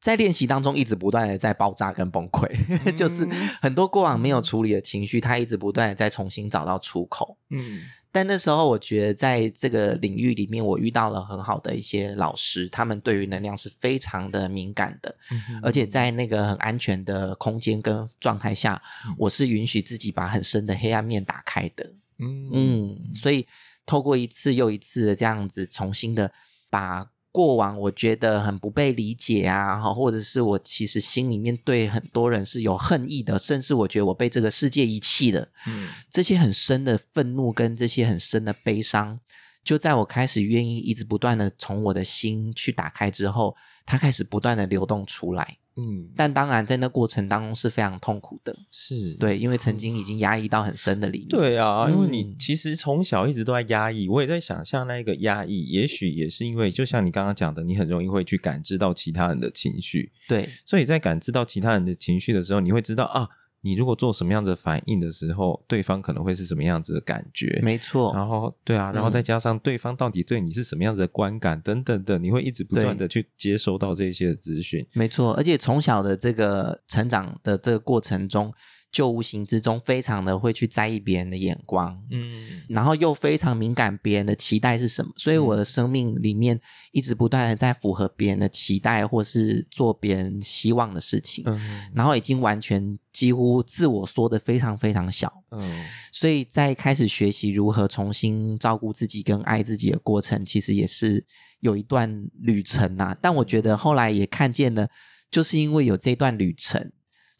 [0.00, 2.48] 在练习当中一直不断的在爆炸跟崩溃，
[2.86, 3.28] 嗯、就是
[3.60, 7.82] 很多过往没有处理的情绪，它一直不断的在重新找到出口，嗯。
[8.12, 23.46] 但那时候，我觉得在这个领域里面，我遇到了很好的一些老师，他们对于能量是非常的敏感的，嗯，而且在那个很安全的空间跟状态下，嗯、我是允许自己把很深的黑暗面打开的，嗯嗯，所以
[23.86, 26.32] 透过一次又一次的这样子，重新的
[26.68, 27.10] 把。
[27.32, 35.48] 过往我觉得很不被理解啊，或者是我其实心里面对很多人是有恨意的，甚至我觉得我被这个世界遗弃了。
[35.68, 39.20] 嗯，这些很深的愤怒跟这些很深的悲伤，
[39.62, 43.54] 就在我开始愿意一直不断的从我的心去打开之后，
[43.86, 45.58] 它开始不断的流动出来。
[45.80, 51.28] 嗯，但当然，在那过程当中是非常痛苦的，是对，因为曾经已经压抑到很深的里面。
[51.28, 60.12] 对啊，因为你其实从小一直都在压抑，我也在想象那个压抑，也许也是因为，就像你刚刚讲的，你很容易会去感知到其他人的情绪。
[60.28, 63.28] 对，所以在感知到其他人的情绪的时候，你会知道啊。
[63.62, 67.60] 你如果做什么样子的反应的时候，对方可能会是什么样子的感觉？
[67.62, 68.12] 没错。
[68.14, 74.86] 然后，对啊，然后再加上对方到底对你是什么样子的观感、嗯、等等的，你会一直不断的去接收到这些资讯。
[74.92, 78.52] 没错，而且从小的这个成长的这个过程中。
[78.92, 101.24] 就无形之中非常的会去在意别人的眼光，嗯，然后又非常敏感别人的期待是什么，所以我的生命里面一直不断的在符合别人的期待，或是做别人希望的事情，嗯，然后已经完全几乎自我缩的非常非常小，嗯，所以在开始学习如何重新照顾自己跟爱自己的过程，其实也是
[101.60, 104.88] 有一段旅程呐，但我觉得后来也看见了，
[105.30, 106.90] 就是因为有这段旅程。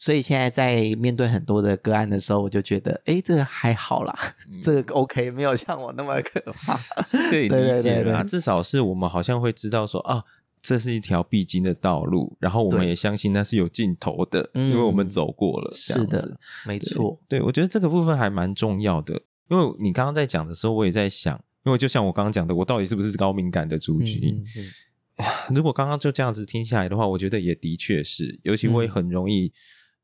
[0.01, 4.15] 所以现在在面对很多的个案的时候，我就觉得，哎，这个还好啦，
[4.49, 8.23] 嗯、这个 OK，没有像我那么可怕， 是可以理解的。
[8.23, 10.23] 至少是我们好像会知道说，啊，
[10.59, 15.71] 这是一条必经的道路，然后我们也相信那是有尽头的，因为我们走过了。
[15.71, 16.35] 是的，
[16.65, 17.21] 没错。
[17.27, 24.43] 对，我觉得这个部分还蛮重要的，因为你刚刚在讲的时候，我也在想，因为就像我刚刚讲的，我到底是不是高敏感的族群？
[25.53, 29.53] 如果刚刚就这样子听下来的话，我觉得也的确是，尤其我也很容易，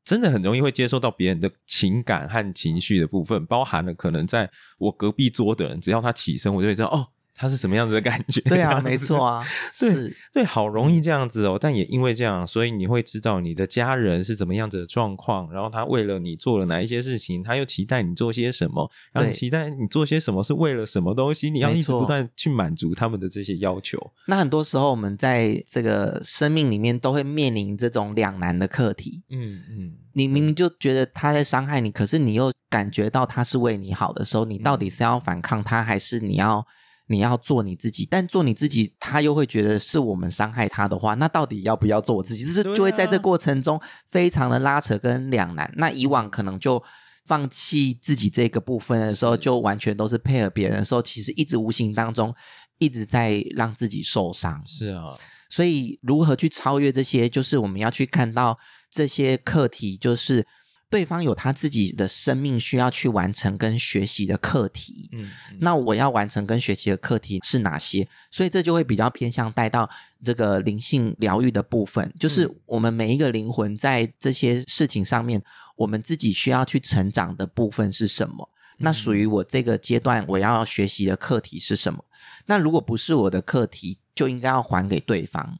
[0.08, 7.08] 真的很容易会接受到别人的情感和情绪的部分，包含了可能在我隔壁桌的人，只要他起身，我就会知道哦。
[7.38, 8.40] 他是什么样子的感觉？
[8.40, 9.44] 对啊，没错啊，
[9.78, 11.56] 对是对，好容易这样子哦。
[11.60, 23.98] 但也因为这样，所以你会知道你的家人是怎么样子的状况，然后他为了你做了哪一些事情，他又期待你做些什么，然后你期待你做些什么是为了什么东西，你要一直不断去满足他们的这些要求。
[24.26, 29.22] 那很多时候，我们在这个生命里面都会面临这种两难的课题。
[29.30, 36.66] 嗯嗯，你明明就觉得他在伤害你，可是你又感觉到他是为你好的时候，你到底是要反抗他，还是你要？
[37.08, 42.44] 你要做你自己，但做你自己，他又会觉得是我们伤害他的话，那到底要不要做我自己？
[42.44, 45.72] 就是就会在这过程中非常的拉扯跟两难。
[45.76, 46.82] 那以往可能就
[47.24, 52.34] 放弃自己这个部分的时候，就完全都是配合别人的时候，其实一直无形当中
[52.78, 54.62] 一直在让自己受伤。
[54.66, 55.16] 是啊，
[55.48, 58.58] 所以如何去超越这些，就是我们要去看到
[58.90, 60.46] 这些课题，就是。
[60.90, 68.08] 对方有他自己的生命需要去完成跟学习的课题，嗯，那我要完成跟学习的课题是哪些？
[68.30, 69.88] 所以这就会比较偏向带到
[70.24, 75.42] 这个灵性疗愈的部分，就是我们每一个灵魂在这些事情上面，
[75.76, 78.48] 我们自己需要去成长的部分是什么？
[78.78, 82.02] 那属于我这个阶段我要学习的课题是什么？
[82.46, 85.58] 那如果不是我的课题，就应该要还给对方。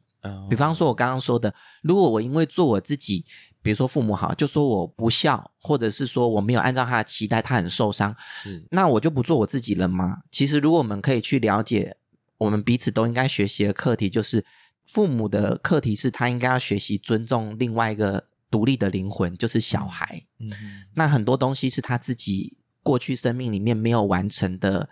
[0.48, 3.26] 比方说，我刚刚说的，如果我因为做我自己。
[3.68, 8.16] 比如说父母好，就说我不孝，或者是说我没有按照他的期待，他很受伤。
[8.32, 10.20] 是，那我就不做我自己了吗？
[10.30, 11.94] 其实，如果我们可以去了解，
[12.38, 14.42] 我们彼此都应该学习的课题，就是
[14.86, 20.22] 父母的课题是他应该要学习尊重另外一个独立的灵魂，就是小孩。
[20.38, 20.50] 嗯，
[20.94, 24.88] 那很多东西是他自己过去生命里面没有完成的。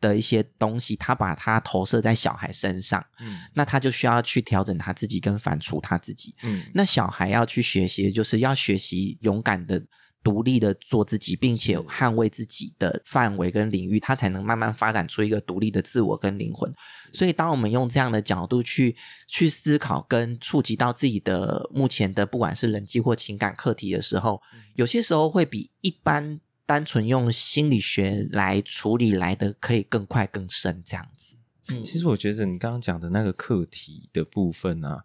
[0.00, 9.82] 的一些东西，他把它投射在小孩身上，嗯，那他就需要去调整他自己跟反刍他自己，嗯，那小孩要去学习，就是要学习勇敢的、
[10.22, 16.72] 独立的做自己，并且捍卫自己的范围跟领域，他才能慢慢发展出一个独立的自我跟灵魂。
[17.12, 24.40] 所以，当我们用这样的角度去去思考跟触及到自己的目前的不管是人际或情感课题的时候，
[24.74, 26.40] 有些时候会比一般。
[26.70, 31.34] 单纯用心理学来处理来的可以更快更深这样子。
[31.68, 35.02] 嗯，其实我觉得你刚刚讲的那个课题的部分啊，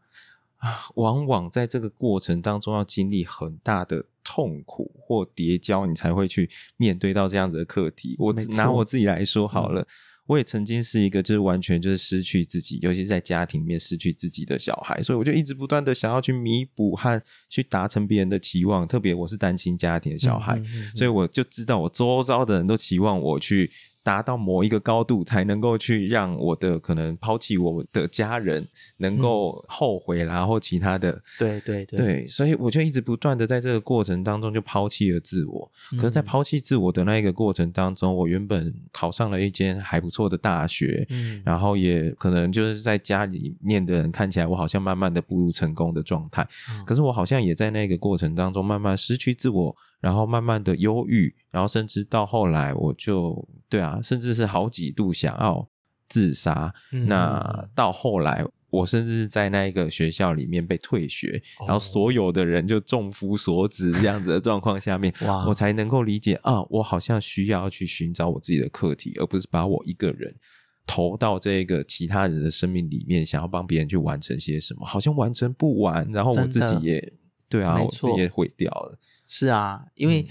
[0.58, 6.47] 啊，往往在这个过程当中要经历很大的痛苦或叠交，你才会去
[6.78, 8.15] 面对到这样子的课题。
[8.19, 9.82] 我拿我自己来说好了。
[9.82, 9.88] 嗯
[10.28, 23.72] 我也曾经是一个，就是完全就是失去自己，尤其是在家庭里面失去自己的小孩，所以我就一直不断的想要去弥补和去达成别人的期望，特别我是单亲家庭的小孩，嗯嗯嗯，所以我就知道我周遭的人都期望我去。
[24.06, 35.72] 达到某一个高度，才能够去让我的可能抛弃我的家人能够后悔，然后其他的，对对对，对，所以我就一直不断的在这个过程当中就抛弃了自我。
[35.98, 46.48] 可是，在抛弃自我的那一个过程当中，我原本考上了一间还不错的大学，嗯，然后也可能就是在家里面的人看起来，我好像慢慢的步入成功的状态。
[46.86, 49.76] 可是，我好像也在那个过程当中慢慢失去自我。
[50.06, 55.68] 然后慢慢的忧郁，然后甚至到后来，我就对啊，甚至是好几度想要
[56.08, 56.72] 自杀。
[56.91, 70.36] 嗯、那到后来，我甚至是在那一个学校里面被退学，哦、然后所有的人就众夫所指这样子的状况下面， 哇我才能够理解啊，我好像需要去寻找我自己的课题，而不是把我一个人
[70.86, 77.13] 投到这个其他人的生命里面，想要帮别人去完成些什么，好像完成不完，然后我自己也
[77.50, 79.00] 对啊，我自己也毁掉了。
[79.28, 80.28] 是啊，因为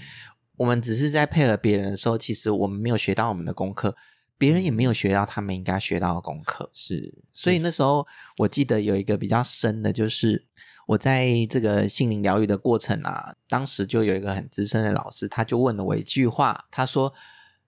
[0.57, 3.95] 我们只是在配合别人的时候，嗯、其实我们没有学到我们的功课，
[4.37, 6.69] 别人也没有学到他们应该学到的功课。
[6.73, 10.45] 是，所以那时候我记得有一个比较深的，就是
[10.87, 17.13] 我在这个心灵疗愈的过程啊，当时就有一个很资深的老师，他就问了我一句话，他说：“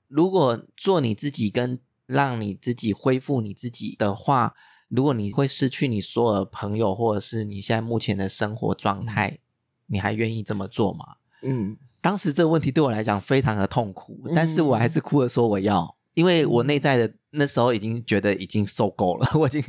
[0.07, 4.53] 如果做你自己跟让你自己恢复你自己的话，
[4.87, 9.39] 如果你会失去你所有的朋友，或者是你现在目前的生活状态。
[9.87, 11.05] 嗯”你还愿意这么做吗？
[11.43, 19.63] 嗯，当时这个问题对我来讲非常的痛苦，但是我还是哭着说我要，因为我内在的那时候已经觉得已经受够了，我已经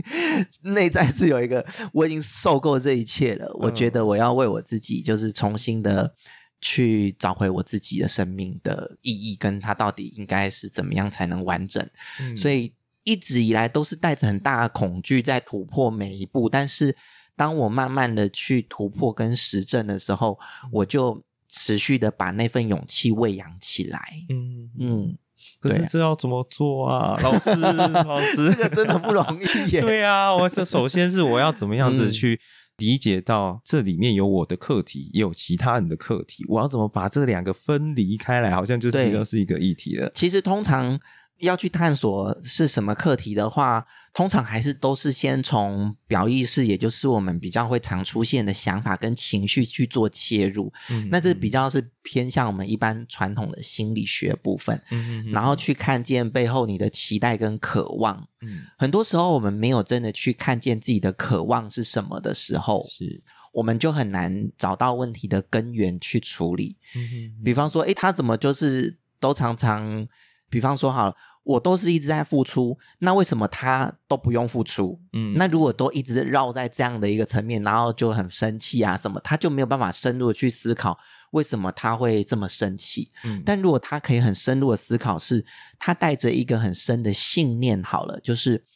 [0.75, 6.15] 内在是有一个我已经受够这一切了，我觉得我要为我自己就是重新的
[6.61, 11.89] 去找回我自己的生命的意义，跟它到底应该是怎么样才能完整，
[12.37, 12.75] 所以。
[13.05, 16.95] 一直以来都是带着很大的恐惧在突破每一步，但是
[17.39, 20.37] 当我慢慢的去突破跟实证的时候，
[20.73, 24.01] 我就持续的把那份勇气喂养起来。
[24.29, 25.19] 嗯嗯。
[25.61, 27.51] 可是这要怎么做啊，老师？
[27.55, 29.81] 老师，这个真的不容易 耶。
[29.81, 32.41] 对啊，我这首先是我要怎么样子去
[32.79, 38.51] 理解到这里面有我的课题，也有其他人的课题，我要怎么把这两个分离开来？
[38.51, 40.11] 好像就是一个是一个议题了。
[40.13, 40.99] 其实通常。
[41.39, 50.73] 要去探索是什么课题的话，通常还是都是先从表意识，也就是我们比较会常出现的想法跟情绪去做切入。
[50.91, 54.81] 嗯，那这比较是偏向我们一般传统的心理学部分。
[54.91, 58.27] 嗯嗯，然后去看见背后你的期待跟渴望。
[58.41, 63.23] 嗯，很多时候我们没有真的去看见自己的渴望是什么的时候，是
[63.53, 66.77] 我们就很难找到问题的根源去处理。
[66.97, 70.09] 嗯哼，比方说，诶，他怎么就是都常常。
[70.51, 71.15] 比方说，好了，
[71.49, 75.01] 我都是一直在付出，那为什么他都不用付出？
[75.15, 80.99] 嗯，那如果都一直绕在这样的一个层面，然后就很生气啊什么，他就没有办法深入的去思考
[81.31, 83.11] 为什么他会这么生气。
[83.25, 85.43] 嗯，但如果他可以很深入的思考，是
[85.79, 88.67] 他带着一个很深的信念，好了，就是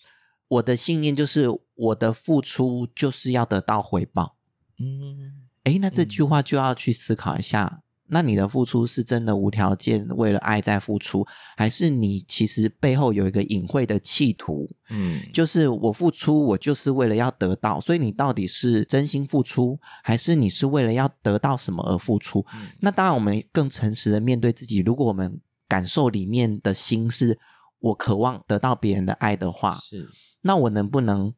[0.48, 4.36] 我的信念就是我的付出就是要得到回报。
[4.78, 7.82] 嗯，诶，那这句话就要去思考一下。
[8.14, 14.68] 那你的付出是真的无条件为了爱在付出，还是你其实背后有一个隐晦的企图？
[14.90, 22.44] 嗯，就是我付出，我就是为了要得到，所以你到底是真心付出，还是你是为了要得到什么而付出？
[22.54, 24.80] 嗯，那当然，我们更诚实的面对自己。
[24.80, 27.38] 如果我们感受里面的心是
[27.78, 30.06] 我渴望得到别人的爱的话，是，
[30.42, 31.32] 那我能不能？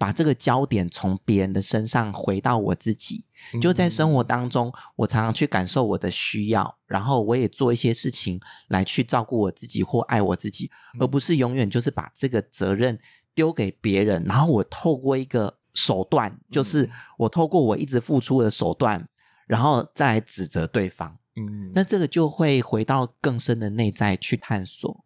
[0.00, 3.22] 把这个焦点从别人的身上回到我自己，
[3.60, 12.98] 就在生活当中，我常常去感受我的需要，然后我也做一些事情来去照顾我自己或爱我自己，而不是永远就是把这个责任
[13.34, 19.06] 丢给别人，然后我透过一个手段，就是我透过我一直付出的手段，
[19.46, 21.18] 然后再来指责对方。
[21.36, 25.04] 嗯，那这个就会回到更深的内在去探索。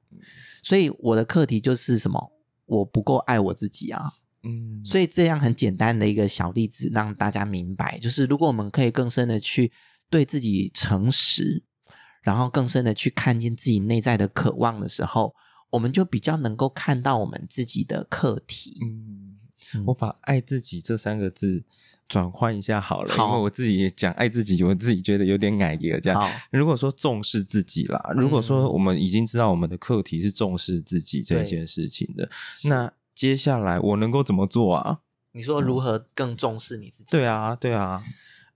[0.63, 2.31] 所以我的课题就是什么？
[2.67, 4.13] 我不够爱我自己啊。
[4.45, 9.73] 嗯，所以这样很简单的一个小例子，让大家明白，就是如果我们可以更深的去
[10.11, 11.63] 对自己诚实，
[12.23, 15.35] 然后更深的去看见自己内在的渴望的时候，
[15.71, 18.79] 我们就比较能够看到我们自己的课题。
[18.83, 21.65] 嗯，我把“爱自己”这三个字
[22.07, 26.01] 转换一下好了，好，因为我自己也讲爱自己，我自己觉得有点矮了。
[26.01, 32.29] 这样，如果说重视自己啦，如果说我们已经知道我们的课题是重视自己这件事情的，
[32.65, 32.93] 那。
[33.15, 34.99] 接下来我能够怎么做啊？
[35.33, 37.11] 你说如何更重视你自己？
[37.11, 38.03] 对啊，对啊。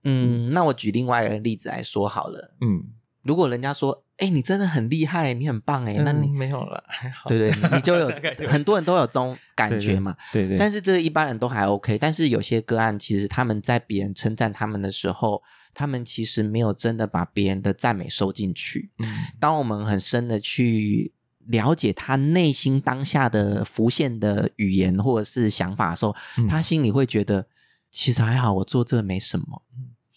[0.03, 2.55] 嗯，那我举另外一个例子来说好了。
[2.61, 2.85] 嗯，
[3.21, 8.09] 如果人家说，哎、欸，你真的很厉害，你很棒，哎、嗯，那你没有了，还好，对对，你就有
[8.47, 10.15] 很多人都有这种感觉嘛。
[10.31, 10.57] 对对。
[10.57, 15.41] 但是这一般人都还 OK，但是有些个案，其实他们在别人称赞他们的时候，
[15.73, 18.91] 他们其实没有真的把别人的赞美收进去。
[18.99, 19.07] 嗯。
[19.39, 21.13] 当我们很深的去。
[21.47, 27.45] 了解他内心当下的浮现的语言或者是想法的时候，嗯、他心里会觉得
[27.91, 29.61] 其实还好，我做这个没什么，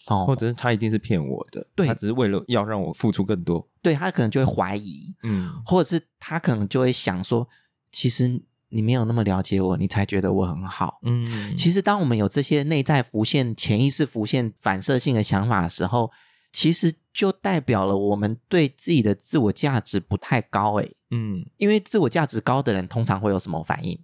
[0.07, 7.47] 哦，或者是他一定是骗我的，对，他只是为了要让我付出更多，对，他可能就会怀疑，嗯，或者是他可能就会想说，
[7.91, 16.11] 其实你没有那么了解我，你才觉得我很好，嗯，其实当我们有这些内在浮现、潜意识浮现、反射性的想法的时候。
[16.55, 23.99] 其实就代表了我们对自己的自我价值不太高诶，嗯，因为自我价值高的人通常会有什么反应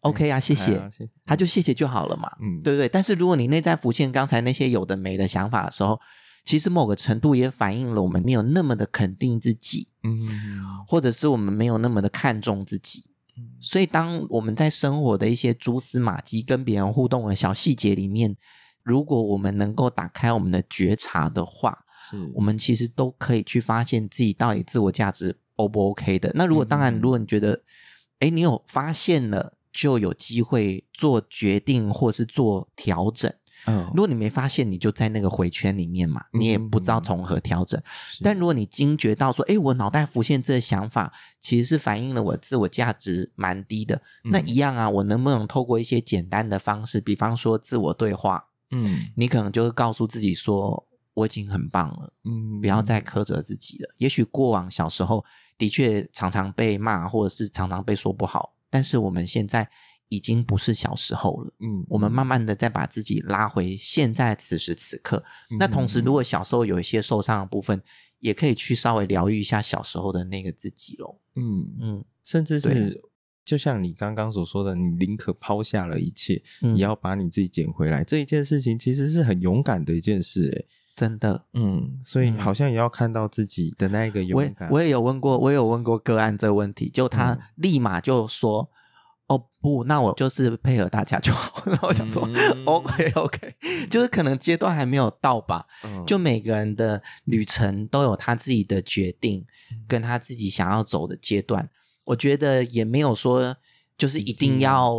[0.00, 2.88] ？OK 啊，谢谢，谢谢，他就谢谢就好了嘛，嗯，对不对？
[2.88, 6.00] 但是如果你内在浮现刚才那些有的没的想法的时候，
[6.44, 10.28] 其实某个程度也反映了我们没有那么的肯定自己，嗯，
[10.86, 18.36] 或者是我们没有那么的看重自己，嗯，所以当我们在生活的一些蛛丝马迹跟别人互动的小细节里面。
[18.84, 26.32] 如果我们能够打开我们的觉察的话，是我们其实都可以去发现自己到底自我价值 O 不 OK 的。
[26.34, 27.62] 那如果当然，如果你觉得，
[28.18, 33.32] 哎、嗯，你有发现了，就有机会做决定或是做调整。
[33.66, 37.78] 嗯，如果你没发现，你就在那个回圈里面嘛，你也不知道从何调整。
[37.80, 37.84] 嗯、
[38.22, 43.96] 但如果你惊觉到说，哎，我脑袋浮现这个想法，其实是反映了我自我价值蛮低的。
[44.24, 48.44] 嗯、那一样啊，我能不能透过一些简单的方式，比方说自我对话？
[48.70, 53.92] 嗯，你可能就会告诉自己说，我已经很棒了，嗯，不要再苛责自己了。
[53.96, 55.24] 也许过往小时候
[55.58, 59.68] 的确常常被骂，或者是常常被说不好，但是我们现在
[60.08, 65.22] 已经不是小时候了，嗯，我们慢慢的再把自己拉回现在此时此刻。
[65.50, 67.82] 嗯，那同时，如果小时候有一些受伤的部分，
[68.20, 71.20] 也可以去稍微疗愈一下小时候的那个自己喽。
[71.34, 73.02] 嗯嗯，甚至是。
[73.44, 78.04] 就像你刚刚所说的，你宁可抛下了一切，嗯也要把你自己捡回来。
[78.04, 80.58] 这一件事情其实是很勇敢的一件事，哎，
[80.98, 81.44] 真的。
[81.54, 84.68] 嗯，所以好像也要看到自己的那一个勇敢。
[84.68, 88.68] 我我也有问过，我也有问过个案这个问题，就他立马就说。
[88.72, 88.74] 嗯
[89.28, 91.62] 哦不，那我就是配合大家就好。
[91.66, 93.54] 然 后我想说、嗯、 OK OK，
[93.90, 95.66] 就是可能阶段还没有到吧。
[95.84, 101.68] 嗯、就每个人的旅程都有他自己的决定，嗯、跟他自己想要走的阶段。
[102.04, 103.54] 我觉得也没有说
[103.98, 104.96] 就是一定要，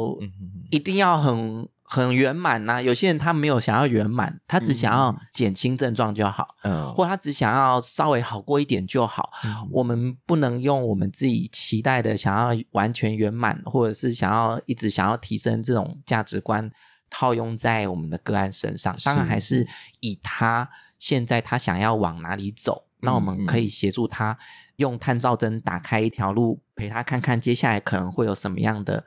[0.70, 1.68] 一定要很。
[1.92, 9.32] 很圆满呐，有些人他没有想要圆满，他只想要减轻症状就好，嗯，或他只想要稍微好过一点就好。
[9.44, 16.70] 嗯，我们不能用我们自己期待的想要完全圆满，或者是想要一直想要提升这种价值观
[17.10, 18.96] 套用在我们的个案身上。
[19.04, 19.68] 当然还是
[20.02, 20.70] 以他
[21.00, 24.38] 现在他想要往哪里走，那我们可以协助他
[24.76, 29.04] 用探照灯打开一条路，陪他看看接下来可能会有什么样的。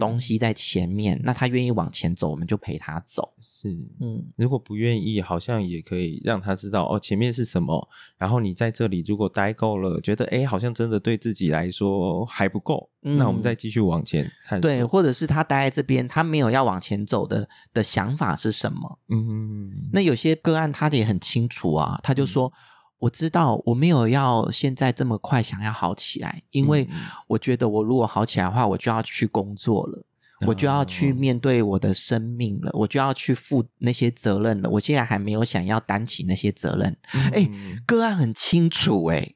[0.00, 3.34] 东西在前面，嗯、那他愿意往前走，我们就陪他走。
[3.40, 3.68] 是，
[4.00, 7.88] 嗯，如果不愿意，好像也可以让他知道哦，前面是什么。
[8.16, 14.68] 然后你在这里如果待够了，觉得哎，好像真的对自己来说还不够，嗯、那我们再继续往前探索。
[14.68, 18.98] 对，或者是他待在这边，他没有要往前走的的想法是什么？
[19.08, 22.46] 嗯，那有些个案他也很清楚啊，他就说。
[22.48, 22.52] 嗯
[23.04, 26.88] 我知道我没有要现在这么快想要好起来，因为
[27.26, 30.06] 我觉得我如果好起来的话，我就要去工作了，
[30.40, 34.70] 嗯、我就要去面对我的生命了，我就要去负那些责任了。
[34.70, 36.96] 我现在还没有想要担起那些责任。
[37.34, 39.34] 哎、嗯，个案很清楚、欸，哎，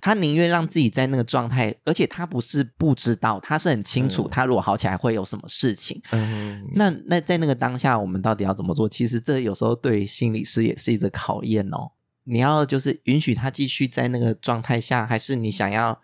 [0.00, 6.00] 他宁愿让自己在那个状态，而且他不是不知道，他是很清楚，他如果好起来会有什么事情。
[6.12, 8.88] 嗯，那那在那个当下，我们到底要怎么做？
[8.88, 11.90] 其实这有时候对心理师也是一个考验哦。
[12.28, 16.00] 你要就是允许他继续在那个状态下，还是你想要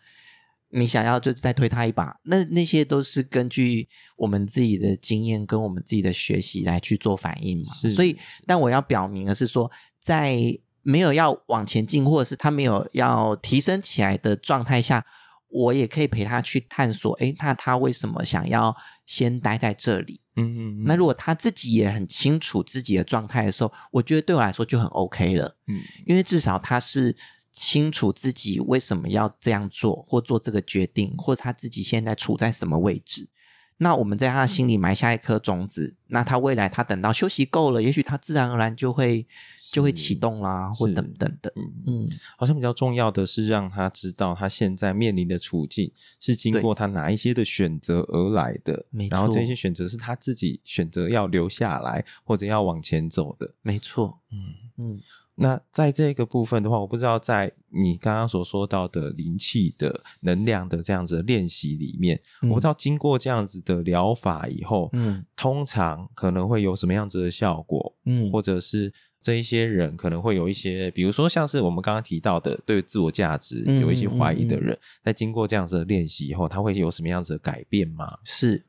[0.70, 2.18] 你想要就再推他一把？
[2.25, 7.64] 那那些都是根据我们自己的经验跟我们自己的学习来去做反应嘛。
[7.91, 8.16] 所以，
[8.47, 9.70] 但我要表明的是说，
[10.01, 10.37] 在
[10.83, 15.07] 没有要往前进，或者是他没有要提升起来的状态下，
[15.55, 17.15] 我也可以陪他去探索。
[17.19, 18.77] 诶，那他为什么想要
[19.07, 20.21] 先待在这里？
[20.35, 25.57] 嗯嗯，嗯，那如果他自己也很清楚自己的状态的时候，我觉得对我来说就很 OK 了。
[25.69, 27.17] 嗯，因为至少他是
[27.53, 33.29] 清楚自己为什么要这样做，或做这个决定，或者他自己现在处在什么位置。
[33.77, 39.27] 那我们在他的心里埋下一颗种子，那他未来他等到休息够了，也许他自然而然就会。
[39.75, 41.53] 就会启动啦，或等等的。
[41.57, 42.09] 嗯嗯，
[42.39, 49.16] 好像比较重要的是让他知道他现在面临的处境是经过他哪一些的选择而来的，没错。
[49.16, 54.20] 然后这些选择是他自己选择要留下来或者要往前走的，没错。
[54.31, 55.01] 嗯嗯。
[55.37, 68.93] 那在这个部分的话，我不知道在你刚刚所说到的灵气的能量的这样子的练习里面，嗯、我不知道经过这样子的疗法以后，嗯，通常可能会有什么样子的效果，嗯，或者是。
[69.24, 78.18] 这一些人可能会有一些，比如说像是我们刚刚提到的，对自我价值有一些怀疑的人，嗯嗯嗯、在经过这样子的练习以后，他会有什么样子的改变吗？
[78.22, 78.66] 是，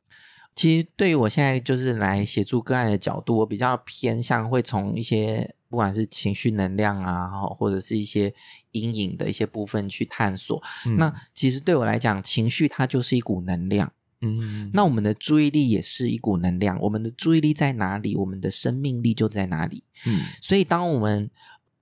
[0.55, 8.33] 其实对于我现在就是来协助个案的角度，我比较偏向会从一些不管是情绪能量啊，或者是一些
[8.71, 10.63] 阴影的一些部分去探索。
[10.85, 13.91] 嗯、那其实对我来讲，情绪它就是一股能量。
[14.21, 19.83] 嗯，那我们的注意力也是一股能量，我们的注意力在哪里，我们的生命力就在哪里。
[20.05, 21.29] 嗯，所以当我们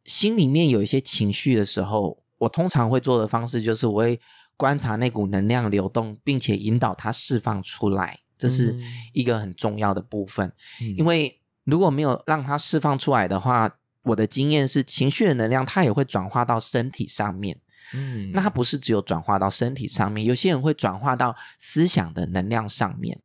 [0.05, 4.19] 心里面有一些情绪的时候，我通常会做的方式就是我会
[4.57, 8.75] 观察那股能量流动，并且引导它释放出来，这是
[9.11, 10.51] 一个很重要的部分。
[10.81, 13.73] 嗯，因为如果没有让它释放出来的话，
[14.03, 17.57] 我的经验是情绪的能量它也会转化到身体上面。
[17.93, 23.19] 嗯，那它不是只有转化到身体上面，有些人会转化到思想的能量上面。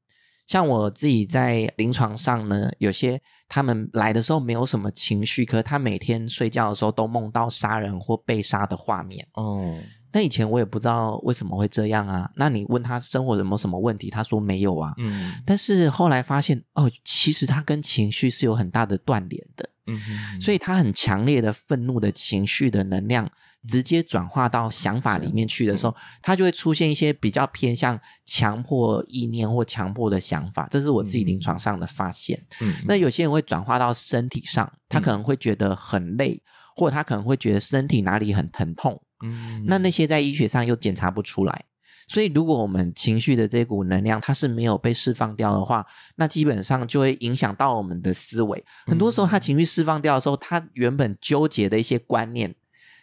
[0.47, 9.27] 像我自己在临床上呢，有些他们来的时候没有什么情绪，可是他每天睡觉的时候都梦到杀人或被杀的画面。
[9.35, 9.79] 哦，
[10.13, 12.31] 那以前我也不知道为什么会这样啊。
[12.37, 14.95] 那你问他生活有没有什么问题，他说没有啊。
[14.99, 19.69] 嗯，但是后来发现，哦，其实他跟情绪是有很大的断联的。
[19.87, 23.31] 嗯哼，所以他很强烈的愤怒的情绪的能量。
[23.67, 32.41] 直接转化到想法里面去的时候，他就会出现一些比较偏向强迫意念或强迫的想法，这是我自己临床上的发现。
[32.61, 36.41] 嗯，那有些人会转化到身体上，他可能会觉得很累，
[36.77, 39.03] 或者他可能会觉得身体哪里很疼痛。
[39.23, 41.65] 嗯，那那些在医学上又检查不出来，
[42.07, 48.65] 所以如果我们情绪的这股能量它是没有被释放掉的话，那基本上就会影响到我们的思维。
[48.87, 52.55] 很多时候，他情绪释放掉的时候，他原本纠结的一些观念。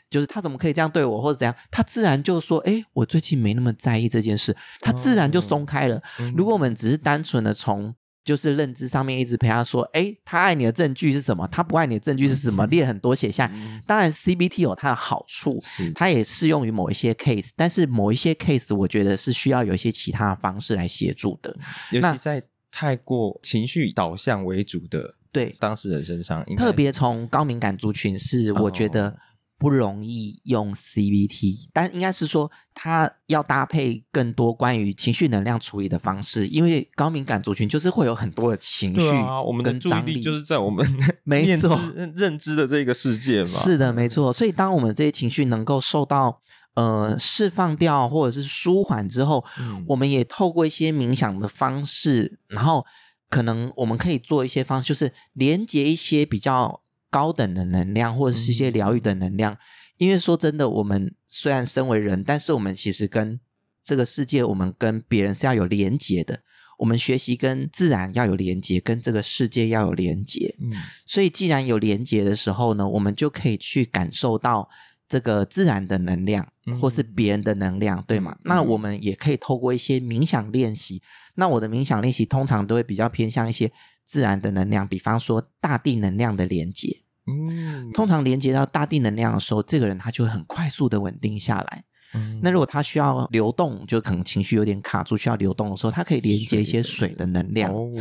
[0.08, 5.98] 就是他怎么可以这样对我，或者怎样，他自然就说：“哎，我最近没那么在意这件事。”他自然就松开了。
[5.98, 7.94] 哦、如果我们只是单纯的从
[8.26, 11.48] 就是认知上面一直陪他说：“哎，他爱你的证据是什么？
[11.48, 13.50] 他不爱你的证据是什么？” 列很多写下。
[13.86, 15.62] 当然，CBT 有它的好处，
[15.94, 21.56] 它也适用于某一些 case，但是某一些 case，我觉得是需要有一些其他的方式来协助的。
[21.92, 29.16] 尤其在太过情绪导向为主的对当事人身上，特别从高敏感族群是我觉得。
[29.58, 40.86] 哦不容易用 CBT，但应该是说，它要搭配更多关于情绪能量处理的方式，因为高敏感族群就是会有很多的情绪，啊，我们的注意力就是在我们
[41.24, 41.80] 没错
[42.14, 43.48] 认知的这个世界嘛。
[43.48, 44.32] 是的，没错。
[44.32, 46.42] 所以，当我们这些情绪能够受到
[46.76, 52.86] 呃释放掉，或者是舒缓之后，嗯，我们也透过一些冥想的方式，然后
[53.30, 56.82] 可能我们可以做一些方式，就是连接一些比较。
[57.16, 59.58] 高等的能量，或者是一些疗愈的能量，嗯，
[60.00, 63.40] 因为说真的，我们虽然身为人，但是我们其实跟
[63.82, 66.42] 这个世界，我们跟别人是要有连接的。
[66.78, 70.54] 我们学习跟自然要有连接，跟这个世界要有连接。
[70.60, 70.74] 嗯，
[71.06, 74.68] 所以既然有连接的时候呢，我们就可以去感受到
[75.08, 76.46] 这个自然的能量，
[76.82, 78.36] 或是别人的能量，嗯，对吗？
[78.40, 81.02] 嗯，那我们也可以透过一些冥想练习。
[81.36, 83.72] 那我的冥想练习通常都会比较偏向一些
[84.06, 87.05] 自然的能量，比方说大地能量的连接。
[87.28, 91.84] 嗯，通常连接到大地能量的时候，这个人他就会很快速的稳定下来。
[92.14, 97.74] 嗯，那如果他需要流动，就可能情绪有点卡住，需要流动的时候，他可以连接一些水的能量。
[97.74, 97.92] 哦，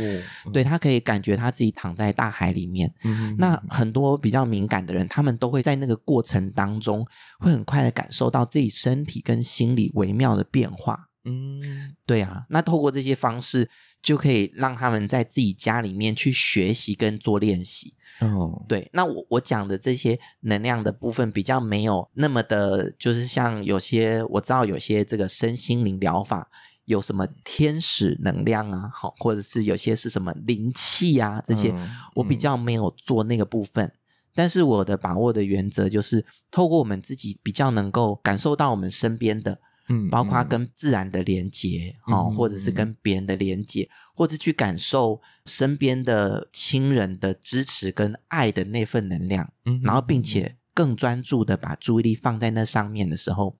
[0.53, 2.93] 对，他可以感觉他自己躺在大海里面。
[3.03, 7.05] 嗯，那很多比较敏感的人，他们都会在那个过程当中，
[7.39, 11.09] 会很快的感受到自己身体跟心理微妙的变化。
[11.25, 11.59] 嗯，
[12.05, 13.69] 对啊，那透过这些方式，
[14.01, 17.95] 就可以让他们在自己家里面去学习跟做练习。
[18.21, 26.49] 哦，对，那我我讲的这些能量的部分比较没有那么的，就是像有些我知道有些这个身心灵疗法
[26.85, 33.91] 有什么天使能量啊，好，或者是有些是什么灵气啊这些，嗯，我比较没有做那个部分。
[34.33, 39.59] 但是我的把握的原则就是透过我们自己比较能够感受到我们身边的。
[39.87, 53.57] 嗯，包括跟自然的连接，嗯、哦，或者是跟别人的连接，嗯，或者去感受身边的亲人的支持跟爱的那份能量，嗯，然后并且更专注的把注意力放在那上面的时候，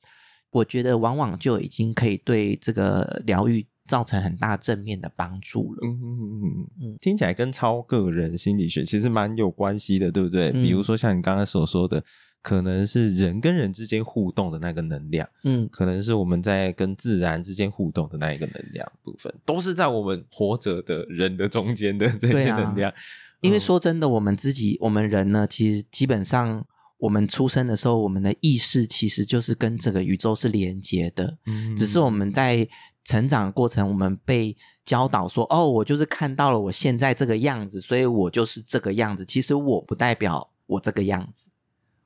[0.50, 5.80] 我觉得往往就已经可以对这个疗愈造成很大正面的帮助了。
[5.84, 10.50] 嗯嗯嗯嗯，听起来跟超个人心理学其实蛮有关系的，对不对？
[10.50, 12.04] 嗯，比如说像你刚刚所说的。
[12.46, 22.94] 可能是人跟人之间互动的那个能量，嗯，可能是我们在跟自然之间互动的那一个能量部分，都是在我们活着的人的中间的这些能量。
[23.42, 26.64] 因为说真的，我们自己，我们人呢，其实基本上，
[27.00, 32.68] 我们出生的时候，我们的意识其实就是跟这个宇宙是连接的，嗯，只是我们在
[33.04, 39.26] 成长的过程，我们被教导说，哦，我就是看到了我现在这个样子，所以我就是这个样子。
[39.26, 41.50] 其实我不代表我这个样子。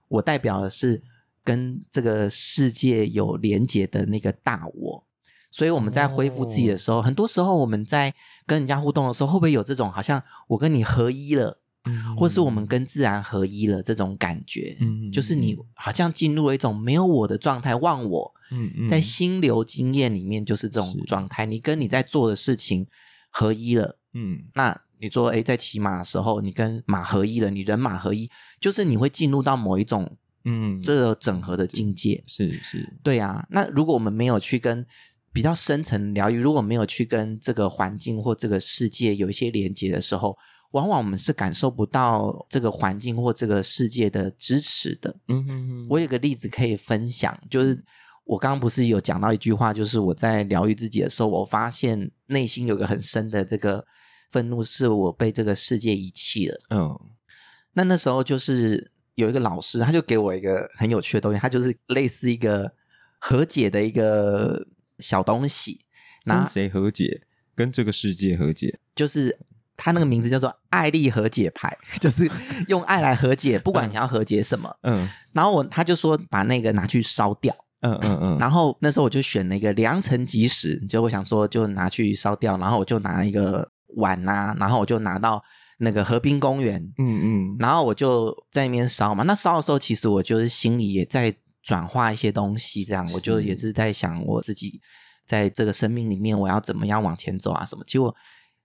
[0.09, 1.01] 我代表的是
[1.43, 5.03] 跟这个世界有连结的那个大我，
[5.49, 8.13] 所以我们在恢复自己的时候，哦，很多时候我们在
[8.45, 14.77] 跟人家互动的时候，会不会有这种好像我跟你合一了，嗯，或是我们跟自然合一了这种感觉？
[14.81, 18.33] 嗯，就是你好像进入了一种没有我的状态，忘我。
[18.51, 22.85] 嗯嗯，在心流经验里面就是这种状态，你跟你在做的事情
[23.29, 23.97] 合一了。
[24.13, 24.81] 嗯，那。
[25.01, 28.29] 你说，诶，在骑马的时候，你跟马合一了，你人马合一，
[28.59, 32.21] 就是你会进入到某一种，嗯，这个整合的境界。
[32.27, 33.47] 是是，对啊。
[33.49, 34.85] 那如果我们没有去跟
[35.31, 40.37] 比较深层疗愈，如果没有去跟这个环境或这个世界有一些连接的时候，
[40.71, 45.15] 往往我们是感受不到这个环境或这个世界的支持的。
[45.29, 45.87] 嗯哼哼。
[45.89, 47.81] 我有个例子可以分享，就是
[48.25, 53.85] 我刚刚不是有讲到一句话，就是我在疗愈自己的时候，我发现内心有个很深的这个。
[54.31, 56.57] 愤怒是我被这个世界遗弃了。
[56.69, 56.99] 嗯，
[57.73, 62.71] 那那时候就是有一个老师，他就给我一个很有趣的东西，他就是类似一个
[63.17, 64.67] 和解的一个
[64.99, 65.81] 小东西。
[66.25, 67.23] 跟谁和解？
[67.55, 68.79] 跟这个世界和解？
[68.93, 69.37] 就是
[69.75, 72.29] 他那个名字叫做“爱力和解牌”， 就是
[72.67, 74.73] 用爱来和解，不管你想要和解什么。
[74.83, 77.55] 嗯，然后我他就说把那个拿去烧掉。
[77.81, 78.37] 嗯嗯嗯。
[78.37, 83.71] 然后那时候我就选了一个良辰吉时，就我想说就拿去烧掉，然后我就拿一个。
[83.95, 85.43] 碗呐、啊，然后我就拿到
[85.79, 89.23] 那个河滨公园，嗯嗯，然后我就在那边烧嘛。
[89.23, 94.81] 那烧的时候，其实我就是心里也在转化一些东西，这样我就也是在想我自己
[95.25, 97.83] 在这个生命里面，我要怎么样往前走啊什么。
[97.85, 98.15] 结果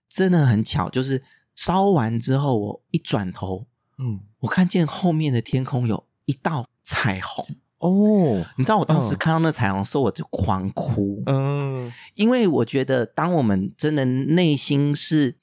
[0.09, 1.23] 真的很巧，就是
[1.55, 3.67] 烧完之后，我一转头，
[3.97, 7.45] 嗯，我看见后面的天空有一道彩虹，
[7.79, 11.21] 哦，你知道我当时看到那彩虹的时候，我就狂哭。
[11.25, 15.37] 嗯，因为我觉得，当我们真的内心是。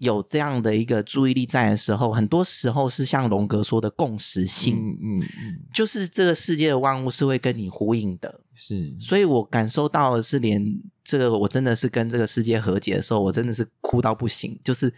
[0.00, 10.80] 有这样的一个注意力在的时候，很多时候是像龙哥说的共识性，嗯嗯嗯，就是这个世界的万物是会跟你呼应的，是，所以我感受到的是连。
[11.02, 14.56] 这个我真的是跟这个世界和解的时候，我真的是哭到不行。
[14.62, 14.92] 就是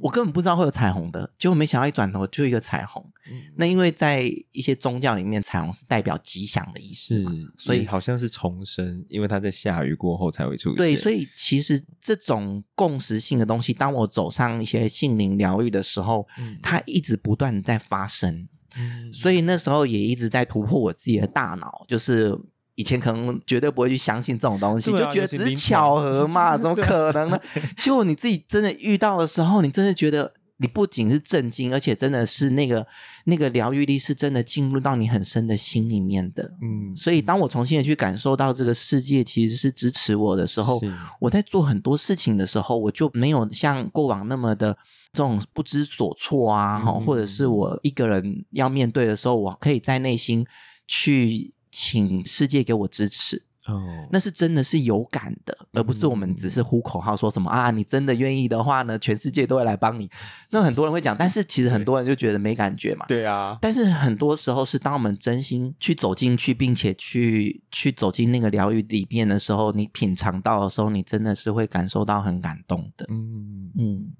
[0.00, 3.04] 我根本不知道会有彩虹的，结果没想到一转头就一个彩虹。
[3.30, 7.22] 嗯、那因为在一些宗教里面，彩虹是代表吉祥的意思，
[7.58, 10.76] 所以好像是重生，因为它在下雨过后才会出现。
[10.76, 18.48] 对，所以其实这种共识性的东西，当我走上一些心灵疗愈的时候，嗯、它一直不断在发生。
[18.78, 22.38] 嗯、所以那时候也一直在突破我自己的大脑，就是。
[22.78, 27.40] 以前可能绝对不会去相信这种东西，啊、就觉得只是巧合嘛， 怎么可能呢？
[27.76, 32.86] 结果你自己真的遇到的时候，你真的觉得你不仅是震惊，而且真的是那个
[33.24, 36.52] 那个疗愈力是真的进入到你很深的心里面的。
[36.62, 40.80] 嗯，所以当我重新的去感受到这个世界其实是支持我的时候，
[41.20, 44.72] 我在做很多事情的时候，我就没有像过往那么的
[45.12, 50.46] 这种不知所措啊，嗯、或者是我一个人要面对的时候，我可以在内心
[50.86, 51.52] 去。
[51.70, 60.08] 请世界给我支持哦，那是真的是有感的，而不是我们只是呼口号说什么、嗯、啊，你真的愿意的话呢，全世界都会来帮你。
[60.50, 63.04] 那很多人会讲，但是其实很多人就觉得没感觉嘛。
[63.06, 73.04] 对啊，但是很多时候是当我们真心去走进去，并且去去走进那个疗愈里面的时候，你品尝到的时候，你真的是会感受到很感动的。
[73.10, 74.12] 嗯嗯，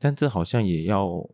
[0.00, 1.24] 但这好像也要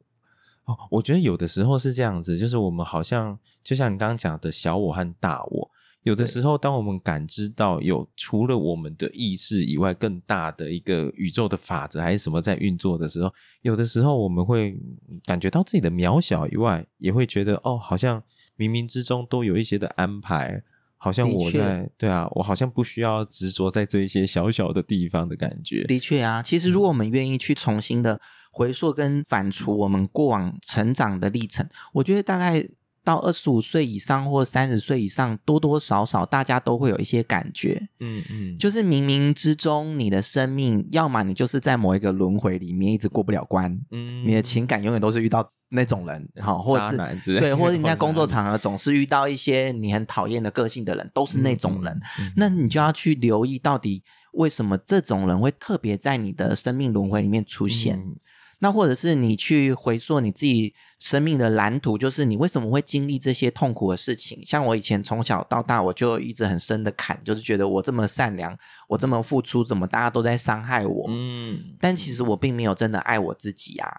[0.65, 5.71] 哦，我觉得有的时候是这样子，就是我们好像就像你刚刚讲的小我和大我。
[6.05, 14.77] 有的时候，当我们感知到有除了我们的意识以外更大的一个宇宙的法则还是什么在运作的时候，有的时候我们会
[15.25, 18.21] 感觉到自己的渺小以外，也会觉得哦，好像
[18.59, 20.61] 冥冥之中都有一些的安排，
[20.97, 25.85] 好像我在，对啊，我好像不需要执着在这一些小小的地方的感觉。
[25.85, 28.21] 的确啊，其实如果我们愿意去重新的
[28.53, 32.65] 回溯跟反刍我们过往成长的历程，我觉得大概。
[33.05, 52.01] 到二十五岁以上或三十岁以上，多多少少大家都会有一些感觉，嗯嗯，就是冥冥之中，你的生命，要么你就是在某一个轮回里面一直过不了关，嗯，你的情感永远都是遇到那种人，好，或者是对，或者你在工作场合总是遇到一些你很讨厌的个性的人，都是那种人，
[52.37, 58.01] 那你就要去留意到底为什么这种人会特别在你的生命轮回里面出现。
[58.63, 64.41] 那或者是你去回溯你自己生命的蓝图，就是你为什么会经历这些痛苦的事情？
[64.47, 68.57] 像我以前从小到大，我就一直很深的坎，就是觉得我这么善良，
[68.89, 71.07] 我这么付出，怎么大家都在伤害我？
[71.09, 73.91] 嗯，但其实我并没有真的爱我自己啊。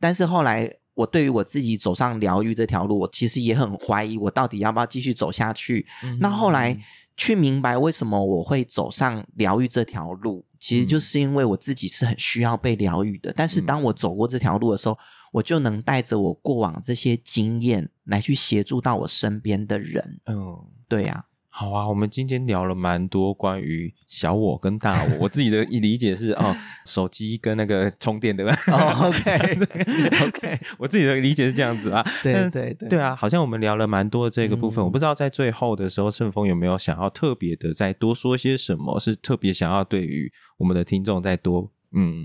[0.00, 5.86] 但是后来，我对于我自己走上疗愈这条路，我其实也很怀疑，我到底要不要继续走下去？
[6.02, 6.74] 嗯，那后来
[7.18, 10.46] 去明白为什么我会走上疗愈这条路。
[10.58, 14.98] 其实就是因为我自己是很需要被疗愈的，但是当我走过这条路的时候，
[15.30, 20.20] 我就能带着我过往这些经验来去协助到我身边的人。
[20.26, 20.58] 嗯，
[20.88, 21.24] 对呀。
[21.58, 25.16] 好啊，我们今天聊了蛮多关于小我跟大我。
[25.22, 26.56] 我自己的理解是哦，
[26.86, 28.48] 手机跟那个充电的。
[28.68, 32.00] 哦， OK，OK， 我自己的理解是这样子啊。
[32.22, 34.80] 对对对，对啊，好像我们聊了蛮多的这个部分。
[34.80, 39.00] 嗯、我不知道在最后的时候，圣峰有没有想要特别的再多说些什么？
[39.00, 42.24] 是特别想要对于我们的听众再多嗯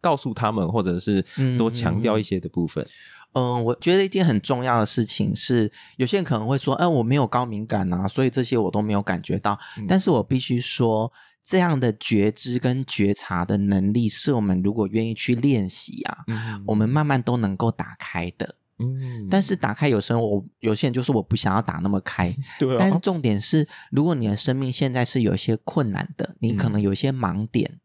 [0.00, 1.22] 告诉他们，或者是
[1.58, 2.82] 多强调一些的部分。
[2.82, 2.90] 嗯嗯，
[3.32, 9.58] 我觉得一件很重要的事情是，有些人可能会说，哎，我没有高敏感啊，所以这些我都没有感觉到。
[9.78, 11.10] 嗯、但是我必须说，
[11.42, 18.56] 这样的觉知跟觉察的能力，是我们如果愿意去练习啊，嗯、我们慢慢都能够打开的。
[18.78, 22.34] 嗯，但是打开有时候我有些人就是我不想要打那么开。
[22.58, 22.76] 对、啊。
[22.80, 27.78] 但重点是，如果你的生命现在是有一些困难的，你可能有一些盲点。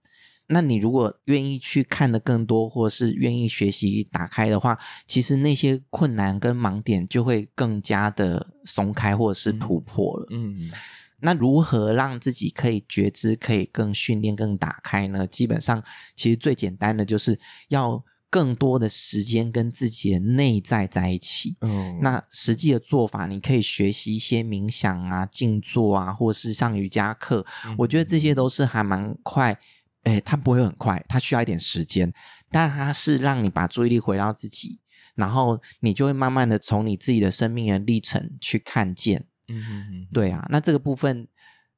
[0.49, 10.27] 嗯那你如果愿意去看的更多，或者是愿意学习打开的话，其实那些困难跟盲点就会更加的松开，或者是突破了。
[10.31, 10.71] 嗯，
[11.19, 15.27] 那如何让自己可以觉知，可以更训练、更打开呢？
[15.27, 15.83] 基本上，
[16.15, 17.37] 其实最简单的就是
[17.67, 21.57] 要更多的时间跟自己的内在在一起。
[21.59, 27.45] 嗯，那实际的做法，你可以学习一些冥想啊、静坐啊，或是上瑜伽课。
[27.65, 29.59] 嗯，我觉得这些都是还蛮快。
[30.07, 32.13] 哎，它不会很快，它需要一点时间，
[32.49, 34.79] 但它是让你把注意力回到自己，
[35.15, 39.27] 然后你就会慢慢的从你自己的生命的历程去看见。
[39.49, 41.27] 嗯哼哼，对啊，那这个部分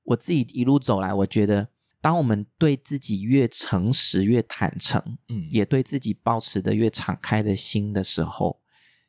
[0.04, 1.68] 我自己一路走来，我觉得，
[2.02, 8.60] 当我们对自己越诚实、越坦诚，嗯，也对自己保持的越敞开的心的时候，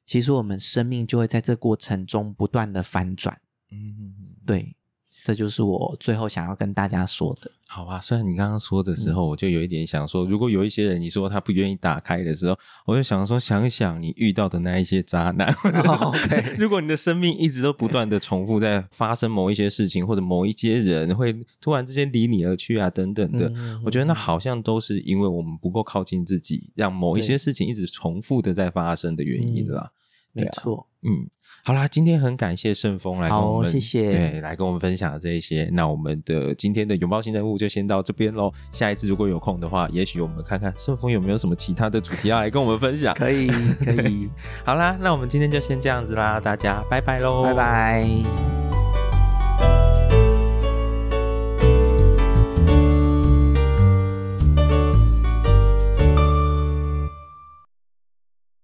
[0.06, 3.38] 其实我们生命就会在这过程中不断的翻转。
[3.70, 4.14] 嗯。
[4.46, 4.74] 对，
[5.22, 7.50] 这就是我最后想要跟大家说的。
[7.72, 15.48] 好啊，虽然你刚刚说的时候，我就有一点想说，如果有一些人你说他不愿意打开的时候，我就想说，想一想你遇到的那一些渣男。
[15.86, 16.54] Oh, okay.
[16.58, 29.92] 如果你的生命一直都不断的重复在发生某一些事情，或者某一些人会突然之间离你而去啊，等等的，嗯、我觉得那好像都是因为我们不够靠近自己，让某一些事情一直重复的在发生的原因啦。
[30.32, 31.28] 没错，嗯，
[31.64, 35.68] 好啦，今天很感谢顺丰来跟我们，谢谢，对，来跟我们分享这一些。
[35.72, 38.52] 那我们的今天的拥抱新人物就先到这边喽。
[38.70, 43.12] 下一次如果有空的话，也许我们看看顺丰有没有什么其他的主题要来跟我们分享。
[43.14, 43.48] 可以，
[43.84, 44.30] 可以。
[44.64, 48.89] 好啦，那我们今天就先这样子啦，大家拜拜喽，拜拜。